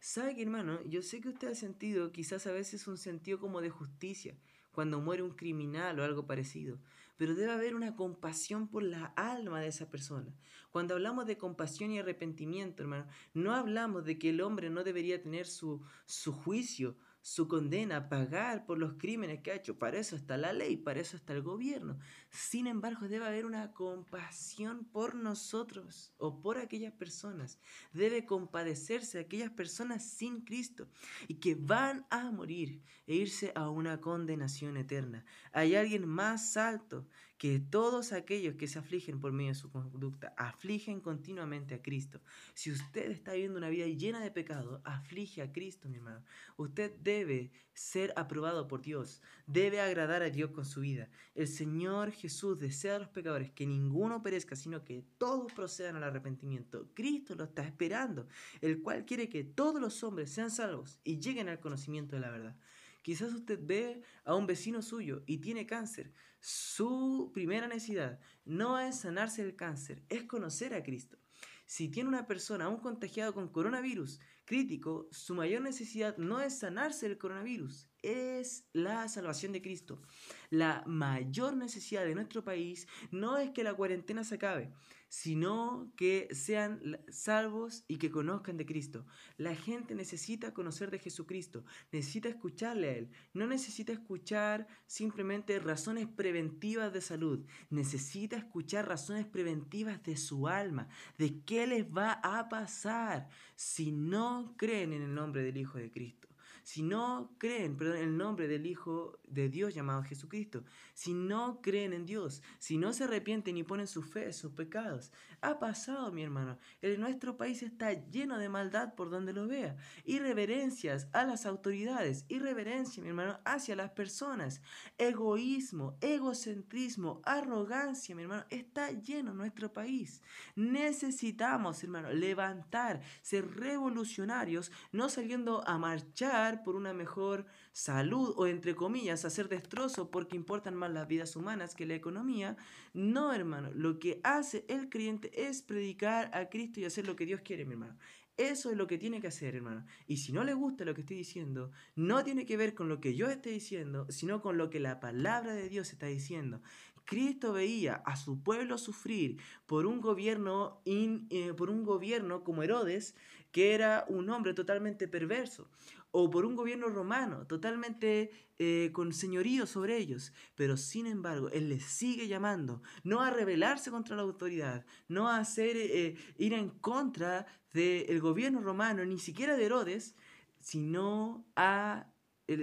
¿Sabe 0.00 0.34
qué, 0.34 0.42
hermano? 0.42 0.82
Yo 0.86 1.02
sé 1.02 1.20
que 1.20 1.28
usted 1.28 1.48
ha 1.48 1.54
sentido 1.54 2.12
quizás 2.12 2.46
a 2.46 2.52
veces 2.52 2.88
un 2.88 2.96
sentido 2.96 3.38
como 3.38 3.60
de 3.60 3.68
justicia 3.68 4.38
cuando 4.72 5.00
muere 5.00 5.22
un 5.22 5.32
criminal 5.32 6.00
o 6.00 6.04
algo 6.04 6.26
parecido. 6.26 6.78
Pero 7.18 7.34
debe 7.34 7.52
haber 7.52 7.74
una 7.74 7.94
compasión 7.96 8.68
por 8.68 8.82
la 8.82 9.06
alma 9.16 9.60
de 9.60 9.66
esa 9.68 9.90
persona. 9.90 10.32
Cuando 10.70 10.94
hablamos 10.94 11.26
de 11.26 11.36
compasión 11.36 11.90
y 11.90 11.98
arrepentimiento, 11.98 12.82
hermano, 12.82 13.06
no 13.34 13.54
hablamos 13.54 14.04
de 14.04 14.18
que 14.18 14.30
el 14.30 14.40
hombre 14.40 14.70
no 14.70 14.84
debería 14.84 15.20
tener 15.20 15.46
su, 15.46 15.82
su 16.06 16.32
juicio, 16.32 16.96
su 17.28 17.46
condena, 17.46 18.08
pagar 18.08 18.64
por 18.64 18.78
los 18.78 18.94
crímenes 18.94 19.42
que 19.42 19.50
ha 19.50 19.56
hecho. 19.56 19.78
Para 19.78 19.98
eso 19.98 20.16
está 20.16 20.38
la 20.38 20.54
ley, 20.54 20.78
para 20.78 21.00
eso 21.00 21.14
está 21.14 21.34
el 21.34 21.42
gobierno. 21.42 21.98
Sin 22.30 22.66
embargo, 22.66 23.06
debe 23.06 23.26
haber 23.26 23.44
una 23.44 23.72
compasión 23.72 24.86
por 24.86 25.14
nosotros 25.14 26.14
o 26.16 26.40
por 26.40 26.56
aquellas 26.56 26.94
personas. 26.94 27.58
Debe 27.92 28.24
compadecerse 28.24 29.18
aquellas 29.18 29.50
personas 29.50 30.04
sin 30.04 30.40
Cristo 30.40 30.88
y 31.28 31.34
que 31.34 31.54
van 31.54 32.06
a 32.08 32.30
morir 32.30 32.82
e 33.06 33.16
irse 33.16 33.52
a 33.54 33.68
una 33.68 34.00
condenación 34.00 34.78
eterna. 34.78 35.26
Hay 35.52 35.74
alguien 35.74 36.08
más 36.08 36.56
alto 36.56 37.06
que 37.38 37.60
todos 37.60 38.12
aquellos 38.12 38.56
que 38.56 38.66
se 38.66 38.80
afligen 38.80 39.20
por 39.20 39.32
medio 39.32 39.52
de 39.52 39.58
su 39.58 39.70
conducta, 39.70 40.34
afligen 40.36 41.00
continuamente 41.00 41.74
a 41.74 41.80
Cristo. 41.80 42.20
Si 42.52 42.72
usted 42.72 43.12
está 43.12 43.32
viviendo 43.32 43.58
una 43.58 43.68
vida 43.68 43.86
llena 43.86 44.20
de 44.20 44.32
pecado, 44.32 44.82
aflige 44.84 45.40
a 45.40 45.52
Cristo, 45.52 45.88
mi 45.88 45.96
hermano. 45.96 46.24
Usted 46.56 46.92
debe 47.00 47.52
ser 47.72 48.12
aprobado 48.16 48.66
por 48.66 48.82
Dios, 48.82 49.22
debe 49.46 49.80
agradar 49.80 50.22
a 50.22 50.30
Dios 50.30 50.50
con 50.50 50.64
su 50.64 50.80
vida. 50.80 51.08
El 51.36 51.46
Señor 51.46 52.10
Jesús 52.10 52.58
desea 52.58 52.96
a 52.96 52.98
los 52.98 53.08
pecadores 53.08 53.52
que 53.52 53.66
ninguno 53.66 54.20
perezca, 54.20 54.56
sino 54.56 54.84
que 54.84 55.04
todos 55.16 55.52
procedan 55.52 55.94
al 55.94 56.02
arrepentimiento. 56.02 56.88
Cristo 56.92 57.36
lo 57.36 57.44
está 57.44 57.62
esperando, 57.62 58.26
el 58.60 58.82
cual 58.82 59.04
quiere 59.04 59.28
que 59.28 59.44
todos 59.44 59.80
los 59.80 60.02
hombres 60.02 60.30
sean 60.30 60.50
salvos 60.50 60.98
y 61.04 61.20
lleguen 61.20 61.48
al 61.48 61.60
conocimiento 61.60 62.16
de 62.16 62.20
la 62.20 62.30
verdad. 62.30 62.56
Quizás 63.02 63.32
usted 63.32 63.60
ve 63.62 64.02
a 64.24 64.34
un 64.34 64.46
vecino 64.46 64.82
suyo 64.82 65.22
y 65.24 65.38
tiene 65.38 65.64
cáncer. 65.64 66.12
Su 66.40 67.30
primera 67.34 67.68
necesidad 67.68 68.20
no 68.44 68.78
es 68.78 69.00
sanarse 69.00 69.42
del 69.42 69.56
cáncer, 69.56 70.04
es 70.08 70.24
conocer 70.24 70.74
a 70.74 70.82
Cristo. 70.82 71.18
Si 71.66 71.88
tiene 71.88 72.08
una 72.08 72.26
persona 72.26 72.64
aún 72.64 72.78
contagiada 72.78 73.32
con 73.32 73.48
coronavirus 73.48 74.20
crítico, 74.46 75.06
su 75.10 75.34
mayor 75.34 75.60
necesidad 75.60 76.16
no 76.16 76.40
es 76.40 76.58
sanarse 76.58 77.06
del 77.06 77.18
coronavirus, 77.18 77.90
es 78.02 78.64
la 78.72 79.06
salvación 79.08 79.52
de 79.52 79.60
Cristo. 79.60 80.00
La 80.48 80.82
mayor 80.86 81.56
necesidad 81.56 82.04
de 82.04 82.14
nuestro 82.14 82.42
país 82.42 82.86
no 83.10 83.36
es 83.36 83.50
que 83.50 83.64
la 83.64 83.74
cuarentena 83.74 84.24
se 84.24 84.36
acabe, 84.36 84.72
sino 85.08 85.92
que 85.96 86.28
sean 86.32 87.00
salvos 87.08 87.84
y 87.88 87.96
que 87.96 88.10
conozcan 88.10 88.56
de 88.56 88.66
Cristo. 88.66 89.06
La 89.36 89.54
gente 89.54 89.94
necesita 89.94 90.52
conocer 90.52 90.90
de 90.90 90.98
Jesucristo, 90.98 91.64
necesita 91.92 92.28
escucharle 92.28 92.88
a 92.88 92.92
Él, 92.92 93.10
no 93.32 93.46
necesita 93.46 93.92
escuchar 93.92 94.66
simplemente 94.86 95.58
razones 95.58 96.06
preventivas 96.06 96.92
de 96.92 97.00
salud, 97.00 97.46
necesita 97.70 98.36
escuchar 98.36 98.86
razones 98.86 99.26
preventivas 99.26 100.02
de 100.02 100.16
su 100.16 100.48
alma, 100.48 100.88
de 101.16 101.42
qué 101.44 101.66
les 101.66 101.84
va 101.84 102.12
a 102.22 102.48
pasar 102.48 103.28
si 103.56 103.92
no 103.92 104.54
creen 104.56 104.92
en 104.92 105.02
el 105.02 105.14
nombre 105.14 105.42
del 105.42 105.56
Hijo 105.56 105.78
de 105.78 105.90
Cristo 105.90 106.27
si 106.68 106.82
no 106.82 107.34
creen, 107.38 107.78
en 107.80 107.96
el 107.96 108.18
nombre 108.18 108.46
del 108.46 108.66
Hijo 108.66 109.18
de 109.26 109.48
Dios 109.48 109.74
llamado 109.74 110.02
Jesucristo, 110.02 110.64
si 110.92 111.14
no 111.14 111.62
creen 111.62 111.94
en 111.94 112.04
Dios, 112.04 112.42
si 112.58 112.76
no 112.76 112.92
se 112.92 113.04
arrepienten 113.04 113.56
y 113.56 113.62
ponen 113.62 113.86
su 113.86 114.02
fe 114.02 114.34
sus 114.34 114.52
pecados. 114.52 115.10
Ha 115.40 115.60
pasado, 115.60 116.12
mi 116.12 116.22
hermano. 116.22 116.58
Nuestro 116.98 117.38
país 117.38 117.62
está 117.62 117.94
lleno 118.10 118.36
de 118.36 118.50
maldad 118.50 118.94
por 118.94 119.08
donde 119.08 119.32
lo 119.32 119.46
vea. 119.46 119.76
Irreverencias 120.04 121.08
a 121.14 121.24
las 121.24 121.46
autoridades, 121.46 122.26
irreverencia, 122.28 123.02
mi 123.02 123.08
hermano, 123.08 123.40
hacia 123.46 123.74
las 123.74 123.92
personas. 123.92 124.60
Egoísmo, 124.98 125.96
egocentrismo, 126.02 127.22
arrogancia, 127.24 128.14
mi 128.14 128.24
hermano, 128.24 128.44
está 128.50 128.90
lleno 128.90 129.30
en 129.30 129.38
nuestro 129.38 129.72
país. 129.72 130.20
Necesitamos, 130.54 131.82
hermano, 131.82 132.12
levantar, 132.12 133.00
ser 133.22 133.56
revolucionarios, 133.56 134.70
no 134.92 135.08
saliendo 135.08 135.66
a 135.66 135.78
marchar 135.78 136.57
por 136.62 136.76
una 136.76 136.92
mejor 136.92 137.46
salud 137.72 138.34
o 138.36 138.46
entre 138.46 138.74
comillas 138.74 139.24
hacer 139.24 139.48
destrozo 139.48 140.10
porque 140.10 140.36
importan 140.36 140.74
más 140.74 140.90
las 140.90 141.08
vidas 141.08 141.36
humanas 141.36 141.74
que 141.74 141.86
la 141.86 141.94
economía. 141.94 142.56
No, 142.92 143.32
hermano, 143.32 143.70
lo 143.74 143.98
que 143.98 144.20
hace 144.24 144.64
el 144.68 144.88
creyente 144.88 145.48
es 145.48 145.62
predicar 145.62 146.30
a 146.34 146.48
Cristo 146.48 146.80
y 146.80 146.84
hacer 146.84 147.06
lo 147.06 147.16
que 147.16 147.26
Dios 147.26 147.40
quiere, 147.42 147.64
mi 147.64 147.72
hermano. 147.72 147.96
Eso 148.38 148.70
es 148.70 148.76
lo 148.76 148.86
que 148.86 148.98
tiene 148.98 149.20
que 149.20 149.26
hacer, 149.26 149.56
hermano. 149.56 149.84
Y 150.06 150.18
si 150.18 150.32
no 150.32 150.44
le 150.44 150.54
gusta 150.54 150.84
lo 150.84 150.94
que 150.94 151.00
estoy 151.00 151.16
diciendo, 151.16 151.72
no 151.96 152.22
tiene 152.22 152.46
que 152.46 152.56
ver 152.56 152.72
con 152.72 152.88
lo 152.88 153.00
que 153.00 153.16
yo 153.16 153.28
esté 153.28 153.50
diciendo, 153.50 154.06
sino 154.10 154.40
con 154.40 154.56
lo 154.56 154.70
que 154.70 154.78
la 154.78 155.00
palabra 155.00 155.54
de 155.54 155.68
Dios 155.68 155.92
está 155.92 156.06
diciendo. 156.06 156.62
Cristo 157.04 157.52
veía 157.52 157.94
a 158.04 158.16
su 158.16 158.42
pueblo 158.42 158.78
sufrir 158.78 159.38
por 159.66 159.86
un 159.86 160.00
gobierno, 160.00 160.82
eh, 160.84 161.52
por 161.56 161.68
un 161.68 161.82
gobierno 161.82 162.44
como 162.44 162.62
Herodes, 162.62 163.16
que 163.50 163.74
era 163.74 164.04
un 164.08 164.30
hombre 164.30 164.54
totalmente 164.54 165.08
perverso 165.08 165.68
o 166.10 166.30
por 166.30 166.44
un 166.44 166.56
gobierno 166.56 166.88
romano 166.88 167.46
totalmente 167.46 168.30
eh, 168.58 168.90
con 168.92 169.12
señorío 169.12 169.66
sobre 169.66 169.96
ellos. 169.96 170.32
Pero 170.54 170.76
sin 170.76 171.06
embargo, 171.06 171.50
Él 171.50 171.68
les 171.68 171.84
sigue 171.84 172.28
llamando, 172.28 172.82
no 173.04 173.20
a 173.20 173.30
rebelarse 173.30 173.90
contra 173.90 174.16
la 174.16 174.22
autoridad, 174.22 174.84
no 175.08 175.28
a 175.28 175.38
hacer, 175.38 175.76
eh, 175.76 176.16
ir 176.38 176.54
en 176.54 176.70
contra 176.70 177.46
del 177.72 178.20
gobierno 178.20 178.60
romano, 178.60 179.04
ni 179.04 179.18
siquiera 179.18 179.56
de 179.56 179.66
Herodes, 179.66 180.14
sino, 180.60 181.46
a, 181.54 182.06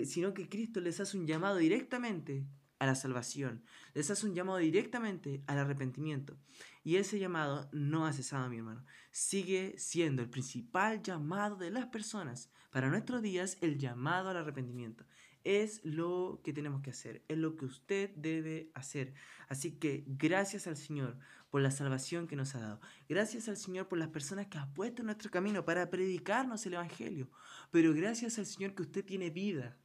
sino 0.06 0.34
que 0.34 0.50
Cristo 0.50 0.82
les 0.82 1.00
hace 1.00 1.18
un 1.18 1.28
llamado 1.28 1.58
directamente 1.58 2.46
a 2.80 2.86
la 2.86 2.96
salvación, 2.96 3.64
les 3.94 4.10
hace 4.12 4.26
un 4.26 4.36
llamado 4.36 4.58
directamente 4.58 5.44
al 5.48 5.60
arrepentimiento. 5.60 6.38
Y 6.84 6.98
ese 6.98 7.20
llamado 7.20 7.70
no 7.72 8.06
ha 8.06 8.14
cesado, 8.14 8.50
mi 8.50 8.58
hermano. 8.58 8.84
Sigue 9.12 9.76
siendo 9.78 10.22
el 10.22 10.30
principal 10.30 11.02
llamado 11.02 11.56
de 11.56 11.72
las 11.72 11.88
personas 11.88 12.50
para 12.76 12.90
nuestros 12.90 13.22
días, 13.22 13.58
el 13.62 13.78
llamado 13.78 14.28
al 14.28 14.36
arrepentimiento. 14.36 15.06
Es 15.46 15.80
lo 15.86 16.42
que 16.44 16.52
tenemos 16.52 16.82
que 16.82 16.90
hacer, 16.90 17.24
es 17.30 17.38
lo 17.38 17.56
que 17.56 17.64
usted 17.64 18.14
debe 18.18 18.70
hacer. 18.74 19.14
Así 19.48 19.80
que 19.80 20.04
gracias 20.06 20.68
al 20.68 20.76
Señor 20.76 21.18
por 21.50 21.62
la 21.62 21.72
salvación 21.72 22.28
que 22.28 22.36
nos 22.36 22.54
ha 22.54 22.60
dado. 22.60 22.82
Gracias 23.08 23.48
al 23.48 23.56
Señor 23.56 23.88
por 23.88 23.98
las 23.98 24.10
personas 24.10 24.48
que 24.48 24.58
ha 24.58 24.74
puesto 24.74 25.04
en 25.04 25.06
nuestro 25.06 25.32
camino 25.32 25.64
para 25.64 25.90
predicarnos 25.90 26.66
el 26.66 26.74
Evangelio. 26.74 27.30
Pero 27.72 27.94
gracias 27.94 28.40
al 28.40 28.46
Señor 28.46 28.76
que 28.76 28.82
usted 28.82 29.06
tiene 29.06 29.30
vida 29.30 29.78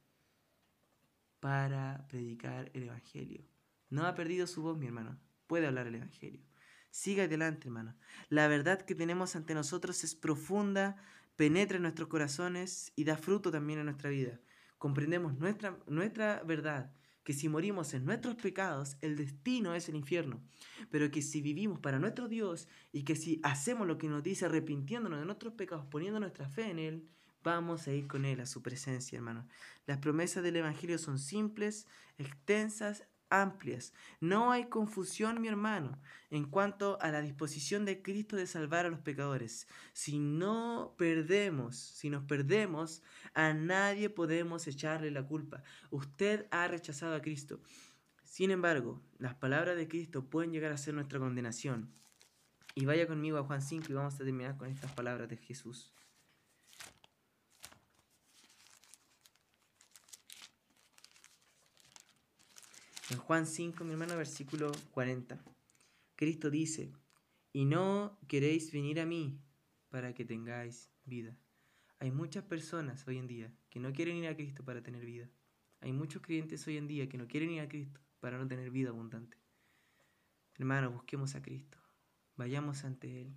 para 1.39 2.05
predicar 2.09 2.71
el 2.73 2.83
Evangelio. 2.83 3.47
No 3.89 4.05
ha 4.05 4.15
perdido 4.15 4.47
su 4.47 4.63
voz, 4.63 4.77
mi 4.77 4.87
hermano. 4.87 5.17
Puede 5.47 5.65
hablar 5.65 5.87
el 5.87 5.95
Evangelio. 5.95 6.41
Siga 6.89 7.23
adelante, 7.23 7.69
hermano. 7.69 7.95
La 8.27 8.49
verdad 8.49 8.81
que 8.81 8.95
tenemos 8.95 9.37
ante 9.37 9.53
nosotros 9.53 10.03
es 10.03 10.13
profunda, 10.13 10.97
penetra 11.41 11.77
en 11.77 11.81
nuestros 11.81 12.07
corazones 12.07 12.93
y 12.95 13.03
da 13.03 13.17
fruto 13.17 13.49
también 13.49 13.79
en 13.79 13.85
nuestra 13.85 14.11
vida. 14.11 14.39
Comprendemos 14.77 15.39
nuestra, 15.39 15.75
nuestra 15.87 16.43
verdad, 16.43 16.93
que 17.23 17.33
si 17.33 17.49
morimos 17.49 17.95
en 17.95 18.05
nuestros 18.05 18.35
pecados, 18.35 18.95
el 19.01 19.15
destino 19.15 19.73
es 19.73 19.89
el 19.89 19.95
infierno, 19.95 20.39
pero 20.91 21.09
que 21.09 21.23
si 21.23 21.41
vivimos 21.41 21.79
para 21.79 21.97
nuestro 21.97 22.27
Dios 22.27 22.67
y 22.91 23.01
que 23.05 23.15
si 23.15 23.39
hacemos 23.41 23.87
lo 23.87 23.97
que 23.97 24.07
nos 24.07 24.21
dice 24.21 24.45
arrepintiéndonos 24.45 25.19
de 25.19 25.25
nuestros 25.25 25.53
pecados, 25.53 25.87
poniendo 25.87 26.19
nuestra 26.19 26.47
fe 26.47 26.69
en 26.69 26.77
Él, 26.77 27.09
vamos 27.41 27.87
a 27.87 27.91
ir 27.91 28.07
con 28.07 28.23
Él 28.25 28.39
a 28.39 28.45
su 28.45 28.61
presencia, 28.61 29.15
hermano. 29.15 29.47
Las 29.87 29.97
promesas 29.97 30.43
del 30.43 30.57
Evangelio 30.57 30.99
son 30.99 31.17
simples, 31.17 31.87
extensas 32.19 33.07
amplias. 33.31 33.93
No 34.19 34.51
hay 34.51 34.65
confusión, 34.65 35.41
mi 35.41 35.47
hermano, 35.47 35.99
en 36.29 36.45
cuanto 36.45 37.01
a 37.01 37.09
la 37.09 37.21
disposición 37.21 37.85
de 37.85 38.03
Cristo 38.03 38.35
de 38.35 38.45
salvar 38.45 38.85
a 38.85 38.89
los 38.89 38.99
pecadores. 38.99 39.67
Si 39.93 40.19
no 40.19 40.93
perdemos, 40.97 41.75
si 41.77 42.11
nos 42.11 42.23
perdemos, 42.25 43.01
a 43.33 43.53
nadie 43.53 44.09
podemos 44.09 44.67
echarle 44.67 45.09
la 45.09 45.25
culpa. 45.25 45.63
Usted 45.89 46.45
ha 46.51 46.67
rechazado 46.67 47.15
a 47.15 47.21
Cristo. 47.21 47.59
Sin 48.23 48.51
embargo, 48.51 49.01
las 49.17 49.35
palabras 49.35 49.75
de 49.75 49.87
Cristo 49.87 50.29
pueden 50.29 50.51
llegar 50.51 50.71
a 50.71 50.77
ser 50.77 50.93
nuestra 50.93 51.19
condenación. 51.19 51.91
Y 52.75 52.85
vaya 52.85 53.07
conmigo 53.07 53.37
a 53.37 53.43
Juan 53.43 53.61
5 53.61 53.87
y 53.89 53.93
vamos 53.93 54.15
a 54.15 54.23
terminar 54.23 54.57
con 54.57 54.69
estas 54.69 54.91
palabras 54.93 55.27
de 55.27 55.37
Jesús. 55.37 55.93
En 63.11 63.17
Juan 63.17 63.45
5, 63.45 63.83
mi 63.83 63.91
hermano, 63.91 64.15
versículo 64.15 64.71
40, 64.91 65.37
Cristo 66.15 66.49
dice, 66.49 66.93
y 67.51 67.65
no 67.65 68.17
queréis 68.29 68.71
venir 68.71 69.01
a 69.01 69.05
mí 69.05 69.37
para 69.89 70.13
que 70.13 70.23
tengáis 70.23 70.89
vida. 71.03 71.35
Hay 71.99 72.09
muchas 72.09 72.45
personas 72.45 73.05
hoy 73.05 73.17
en 73.17 73.27
día 73.27 73.53
que 73.69 73.81
no 73.81 73.91
quieren 73.91 74.15
ir 74.15 74.27
a 74.27 74.35
Cristo 74.37 74.63
para 74.63 74.81
tener 74.81 75.03
vida. 75.03 75.29
Hay 75.81 75.91
muchos 75.91 76.21
creyentes 76.21 76.65
hoy 76.67 76.77
en 76.77 76.87
día 76.87 77.09
que 77.09 77.17
no 77.17 77.27
quieren 77.27 77.51
ir 77.51 77.59
a 77.59 77.67
Cristo 77.67 77.99
para 78.21 78.37
no 78.37 78.47
tener 78.47 78.71
vida 78.71 78.91
abundante. 78.91 79.35
Hermano, 80.55 80.89
busquemos 80.91 81.35
a 81.35 81.41
Cristo. 81.41 81.77
Vayamos 82.37 82.85
ante 82.85 83.23
Él. 83.23 83.35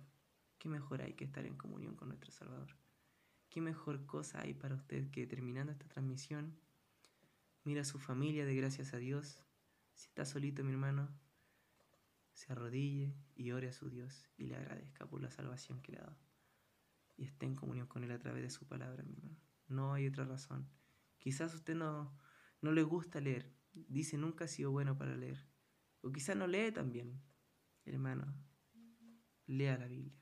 ¿Qué 0.57 0.69
mejor 0.69 1.01
hay 1.01 1.15
que 1.15 1.25
estar 1.25 1.45
en 1.45 1.57
comunión 1.57 1.97
con 1.97 2.07
nuestro 2.07 2.31
Salvador? 2.31 2.77
¿Qué 3.49 3.59
mejor 3.59 4.05
cosa 4.05 4.39
hay 4.39 4.53
para 4.53 4.75
usted 4.75 5.11
que 5.11 5.27
terminando 5.27 5.73
esta 5.73 5.89
transmisión, 5.89 6.57
mira 7.65 7.81
a 7.81 7.85
su 7.85 7.99
familia 7.99 8.45
de 8.45 8.55
gracias 8.55 8.93
a 8.93 8.97
Dios 8.99 9.44
si 9.95 10.07
estás 10.09 10.29
solito, 10.29 10.63
mi 10.63 10.71
hermano, 10.71 11.09
se 12.33 12.51
arrodille 12.51 13.15
y 13.33 13.51
ore 13.51 13.69
a 13.69 13.73
su 13.73 13.89
Dios 13.89 14.29
y 14.37 14.45
le 14.45 14.57
agradezca 14.57 15.07
por 15.07 15.21
la 15.21 15.31
salvación 15.31 15.81
que 15.81 15.93
le 15.93 15.99
ha 15.99 16.03
dado. 16.03 16.19
Y 17.15 17.23
esté 17.23 17.45
en 17.45 17.55
comunión 17.55 17.87
con 17.87 18.03
Él 18.03 18.11
a 18.11 18.19
través 18.19 18.43
de 18.43 18.49
su 18.49 18.67
palabra, 18.67 19.03
mi 19.03 19.13
hermano. 19.13 19.39
No 19.67 19.93
hay 19.93 20.05
otra 20.05 20.25
razón. 20.25 20.69
Quizás 21.17 21.53
usted 21.53 21.75
no, 21.75 22.15
no 22.61 22.73
le 22.73 22.83
gusta 22.83 23.21
leer. 23.21 23.55
Dice 23.71 24.17
nunca 24.17 24.45
ha 24.45 24.47
sido 24.49 24.71
bueno 24.71 24.97
para 24.97 25.15
leer. 25.15 25.47
O 26.01 26.11
quizás 26.11 26.35
no 26.35 26.45
lee 26.45 26.71
también. 26.73 27.23
Hermano, 27.85 28.35
lea 29.45 29.77
la 29.77 29.87
Biblia. 29.87 30.21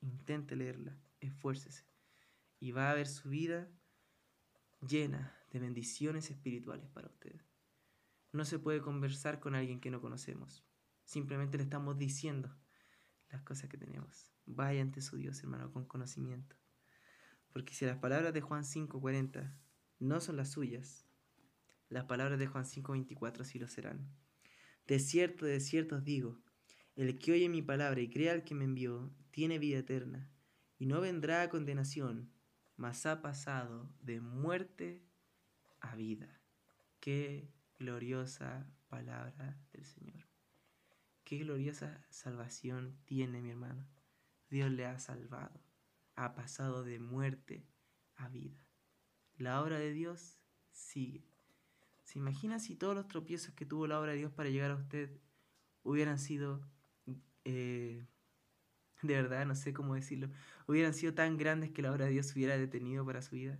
Intente 0.00 0.56
leerla. 0.56 0.98
Esfuércese. 1.20 1.86
Y 2.58 2.72
va 2.72 2.90
a 2.90 2.94
ver 2.94 3.06
su 3.06 3.28
vida 3.28 3.70
llena 4.80 5.32
de 5.50 5.60
bendiciones 5.60 6.30
espirituales 6.30 6.88
para 6.88 7.08
usted. 7.08 7.40
No 8.34 8.44
se 8.44 8.58
puede 8.58 8.80
conversar 8.80 9.38
con 9.38 9.54
alguien 9.54 9.78
que 9.78 9.92
no 9.92 10.00
conocemos. 10.00 10.64
Simplemente 11.04 11.56
le 11.56 11.62
estamos 11.62 11.96
diciendo 11.96 12.52
las 13.30 13.42
cosas 13.42 13.70
que 13.70 13.78
tenemos. 13.78 14.32
Vaya 14.44 14.82
ante 14.82 15.02
su 15.02 15.16
Dios, 15.16 15.38
hermano, 15.44 15.70
con 15.70 15.84
conocimiento. 15.84 16.56
Porque 17.52 17.74
si 17.74 17.86
las 17.86 17.98
palabras 17.98 18.34
de 18.34 18.40
Juan 18.40 18.64
5:40 18.64 19.56
no 20.00 20.20
son 20.20 20.36
las 20.36 20.50
suyas, 20.50 21.06
las 21.88 22.06
palabras 22.06 22.40
de 22.40 22.48
Juan 22.48 22.64
5:24 22.64 23.44
sí 23.44 23.60
lo 23.60 23.68
serán. 23.68 24.10
De 24.88 24.98
cierto, 24.98 25.46
de 25.46 25.60
cierto 25.60 25.94
os 25.94 26.04
digo, 26.04 26.42
el 26.96 27.16
que 27.20 27.30
oye 27.30 27.48
mi 27.48 27.62
palabra 27.62 28.00
y 28.00 28.10
crea 28.10 28.32
al 28.32 28.42
que 28.42 28.56
me 28.56 28.64
envió, 28.64 29.14
tiene 29.30 29.60
vida 29.60 29.78
eterna, 29.78 30.28
y 30.76 30.86
no 30.86 31.00
vendrá 31.00 31.42
a 31.42 31.50
condenación, 31.50 32.32
mas 32.76 33.06
ha 33.06 33.22
pasado 33.22 33.94
de 34.00 34.20
muerte 34.20 35.06
a 35.78 35.94
vida. 35.94 36.40
Qué 36.98 37.53
gloriosa 37.78 38.66
palabra 38.88 39.58
del 39.72 39.84
Señor. 39.84 40.26
Qué 41.24 41.38
gloriosa 41.38 42.04
salvación 42.10 42.98
tiene 43.04 43.40
mi 43.40 43.50
hermano. 43.50 43.86
Dios 44.50 44.70
le 44.70 44.86
ha 44.86 44.98
salvado. 44.98 45.60
Ha 46.16 46.34
pasado 46.34 46.84
de 46.84 46.98
muerte 46.98 47.66
a 48.16 48.28
vida. 48.28 48.68
La 49.36 49.62
obra 49.62 49.78
de 49.78 49.92
Dios 49.92 50.38
sigue. 50.70 51.26
¿Se 52.04 52.18
imagina 52.18 52.58
si 52.58 52.76
todos 52.76 52.94
los 52.94 53.08
tropiezos 53.08 53.54
que 53.54 53.66
tuvo 53.66 53.86
la 53.86 53.98
obra 53.98 54.12
de 54.12 54.18
Dios 54.18 54.32
para 54.32 54.50
llegar 54.50 54.70
a 54.70 54.76
usted 54.76 55.18
hubieran 55.82 56.18
sido, 56.18 56.60
eh, 57.44 58.06
de 59.02 59.14
verdad, 59.14 59.46
no 59.46 59.54
sé 59.54 59.72
cómo 59.72 59.94
decirlo, 59.94 60.30
hubieran 60.66 60.94
sido 60.94 61.14
tan 61.14 61.36
grandes 61.36 61.70
que 61.70 61.82
la 61.82 61.90
obra 61.90 62.04
de 62.04 62.12
Dios 62.12 62.34
hubiera 62.34 62.56
detenido 62.56 63.04
para 63.04 63.22
su 63.22 63.34
vida 63.34 63.58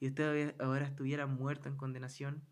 y 0.00 0.08
usted 0.08 0.54
ahora 0.60 0.86
estuviera 0.86 1.26
muerto 1.26 1.68
en 1.68 1.76
condenación? 1.76 2.42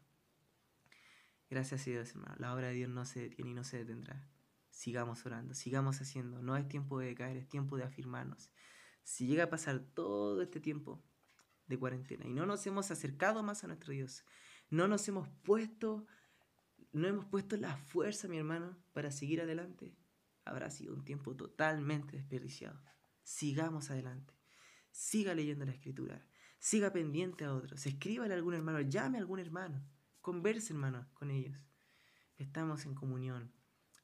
Gracias 1.52 1.86
a 1.86 1.90
Dios, 1.90 2.10
hermano. 2.10 2.34
La 2.38 2.54
obra 2.54 2.68
de 2.68 2.74
Dios 2.74 2.90
no 2.90 3.04
se 3.04 3.20
detiene 3.20 3.50
y 3.50 3.54
no 3.54 3.62
se 3.62 3.78
detendrá 3.78 4.28
sigamos 4.72 5.24
orando, 5.26 5.54
sigamos 5.54 6.00
haciendo. 6.00 6.42
No 6.42 6.56
es 6.56 6.66
tiempo 6.66 6.98
de 6.98 7.14
caer, 7.14 7.36
es 7.36 7.48
tiempo 7.48 7.76
de 7.76 7.84
afirmarnos. 7.84 8.50
Si 9.04 9.26
llega 9.26 9.44
a 9.44 9.50
pasar 9.50 9.80
todo 9.80 10.42
este 10.42 10.60
tiempo 10.60 11.04
de 11.66 11.78
cuarentena 11.78 12.26
y 12.26 12.32
no 12.32 12.46
nos 12.46 12.66
hemos 12.66 12.90
acercado 12.90 13.42
más 13.42 13.62
a 13.62 13.68
nuestro 13.68 13.92
Dios, 13.92 14.24
no 14.70 14.88
nos 14.88 15.06
hemos 15.08 15.28
puesto, 15.28 16.06
no 16.92 17.06
hemos 17.06 17.26
puesto 17.26 17.56
la 17.56 17.76
fuerza, 17.76 18.26
mi 18.26 18.38
hermano, 18.38 18.76
para 18.92 19.10
seguir 19.10 19.40
adelante, 19.40 19.94
habrá 20.44 20.70
sido 20.70 20.94
un 20.94 21.04
tiempo 21.04 21.36
totalmente 21.36 22.16
desperdiciado. 22.16 22.82
Sigamos 23.22 23.90
adelante. 23.90 24.34
Siga 24.90 25.34
leyendo 25.34 25.64
la 25.64 25.72
escritura. 25.72 26.26
Siga 26.58 26.92
pendiente 26.92 27.44
a 27.44 27.54
otros. 27.54 27.86
Escríbale 27.86 28.34
a 28.34 28.36
algún 28.36 28.54
hermano. 28.54 28.80
Llame 28.80 29.18
a 29.18 29.20
algún 29.20 29.38
hermano. 29.38 29.84
Converse, 30.22 30.72
hermano, 30.72 31.04
con 31.14 31.32
ellos. 31.32 31.58
Estamos 32.38 32.86
en 32.86 32.94
comunión. 32.94 33.52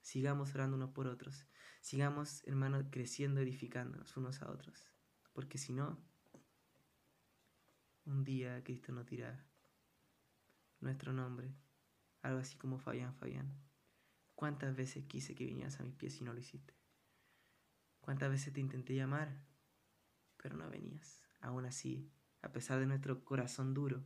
Sigamos 0.02 0.52
orando 0.52 0.76
unos 0.76 0.90
por 0.90 1.06
otros. 1.06 1.46
Sigamos, 1.80 2.42
hermanos, 2.44 2.86
creciendo, 2.90 3.40
edificándonos 3.40 4.16
unos 4.16 4.42
a 4.42 4.50
otros. 4.50 4.90
Porque 5.32 5.58
si 5.58 5.72
no, 5.72 5.96
un 8.04 8.24
día 8.24 8.64
Cristo 8.64 8.90
nos 8.90 9.06
dirá 9.06 9.46
nuestro 10.80 11.12
nombre, 11.12 11.54
algo 12.22 12.40
así 12.40 12.58
como 12.58 12.80
Fabián, 12.80 13.14
Fabián. 13.14 13.56
¿Cuántas 14.34 14.74
veces 14.74 15.04
quise 15.04 15.36
que 15.36 15.46
vinieras 15.46 15.78
a 15.78 15.84
mis 15.84 15.94
pies 15.94 16.20
y 16.20 16.24
no 16.24 16.32
lo 16.32 16.40
hiciste? 16.40 16.74
¿Cuántas 18.00 18.28
veces 18.28 18.52
te 18.52 18.60
intenté 18.60 18.96
llamar, 18.96 19.46
pero 20.36 20.56
no 20.56 20.68
venías? 20.68 21.22
Aún 21.40 21.64
así, 21.64 22.10
a 22.42 22.50
pesar 22.50 22.80
de 22.80 22.86
nuestro 22.86 23.24
corazón 23.24 23.72
duro, 23.72 24.04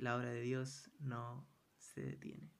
la 0.00 0.16
obra 0.16 0.30
de 0.30 0.40
Dios 0.40 0.90
no 0.98 1.46
se 1.78 2.02
detiene. 2.02 2.50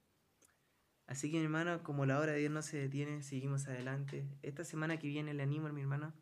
Así 1.07 1.30
que 1.30 1.38
mi 1.38 1.45
hermano, 1.45 1.82
como 1.82 2.07
la 2.07 2.20
hora 2.20 2.32
de 2.32 2.38
Dios 2.38 2.53
no 2.53 2.62
se 2.62 2.76
detiene, 2.76 3.22
seguimos 3.22 3.66
adelante. 3.66 4.28
Esta 4.43 4.62
semana 4.62 4.99
que 4.99 5.09
viene 5.09 5.34
le 5.34 5.43
animo 5.43 5.68
mi 5.70 5.80
hermano. 5.80 6.14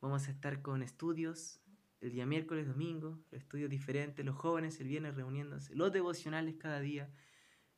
Vamos 0.00 0.28
a 0.28 0.30
estar 0.30 0.62
con 0.62 0.82
estudios 0.82 1.60
el 2.00 2.12
día 2.12 2.26
miércoles, 2.26 2.68
domingo, 2.68 3.24
estudios 3.32 3.70
diferentes, 3.70 4.24
los 4.24 4.36
jóvenes 4.36 4.78
el 4.78 4.88
viernes 4.88 5.14
reuniéndose, 5.14 5.74
los 5.74 5.90
devocionales 5.90 6.56
cada 6.56 6.80
día. 6.80 7.10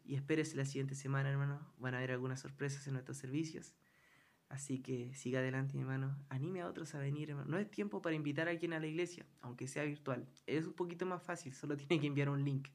Y 0.04 0.16
espérese 0.16 0.56
la 0.56 0.64
siguiente 0.64 0.94
semana, 0.94 1.30
hermano. 1.30 1.72
Van 1.78 1.94
a 1.94 1.98
haber 1.98 2.10
algunas 2.10 2.40
sorpresas 2.40 2.86
en 2.86 2.94
nuestros 2.94 3.16
servicios. 3.16 3.74
Así 4.48 4.80
que 4.80 5.12
siga 5.14 5.40
adelante, 5.40 5.78
hermano. 5.78 6.16
Anime 6.28 6.62
a 6.62 6.68
otros 6.68 6.94
a 6.94 6.98
venir, 6.98 7.30
hermano. 7.30 7.50
No 7.50 7.58
es 7.58 7.70
tiempo 7.70 8.00
para 8.00 8.14
invitar 8.14 8.46
a 8.48 8.52
alguien 8.52 8.72
a 8.72 8.80
la 8.80 8.86
iglesia, 8.86 9.26
aunque 9.40 9.66
sea 9.66 9.84
virtual. 9.84 10.28
Es 10.46 10.66
un 10.66 10.74
poquito 10.74 11.04
más 11.04 11.22
fácil, 11.22 11.52
solo 11.52 11.76
tiene 11.76 12.00
que 12.00 12.06
enviar 12.06 12.28
un 12.28 12.44
link. 12.44 12.68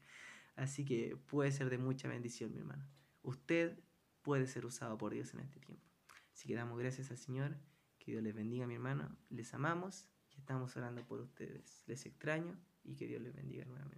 Así 0.55 0.83
que 0.83 1.17
puede 1.27 1.51
ser 1.51 1.69
de 1.69 1.77
mucha 1.77 2.07
bendición, 2.07 2.51
mi 2.51 2.59
hermano. 2.59 2.85
Usted 3.23 3.79
puede 4.21 4.47
ser 4.47 4.65
usado 4.65 4.97
por 4.97 5.13
Dios 5.13 5.33
en 5.33 5.39
este 5.39 5.59
tiempo. 5.59 5.85
Así 6.33 6.47
que 6.47 6.55
damos 6.55 6.77
gracias 6.77 7.09
al 7.11 7.17
Señor. 7.17 7.57
Que 7.99 8.11
Dios 8.11 8.23
les 8.23 8.33
bendiga, 8.33 8.67
mi 8.67 8.75
hermano. 8.75 9.15
Les 9.29 9.53
amamos 9.53 10.07
y 10.31 10.39
estamos 10.39 10.75
orando 10.75 11.05
por 11.05 11.21
ustedes. 11.21 11.83
Les 11.87 12.05
extraño 12.05 12.59
y 12.83 12.95
que 12.95 13.07
Dios 13.07 13.21
les 13.21 13.33
bendiga 13.33 13.63
nuevamente. 13.65 13.91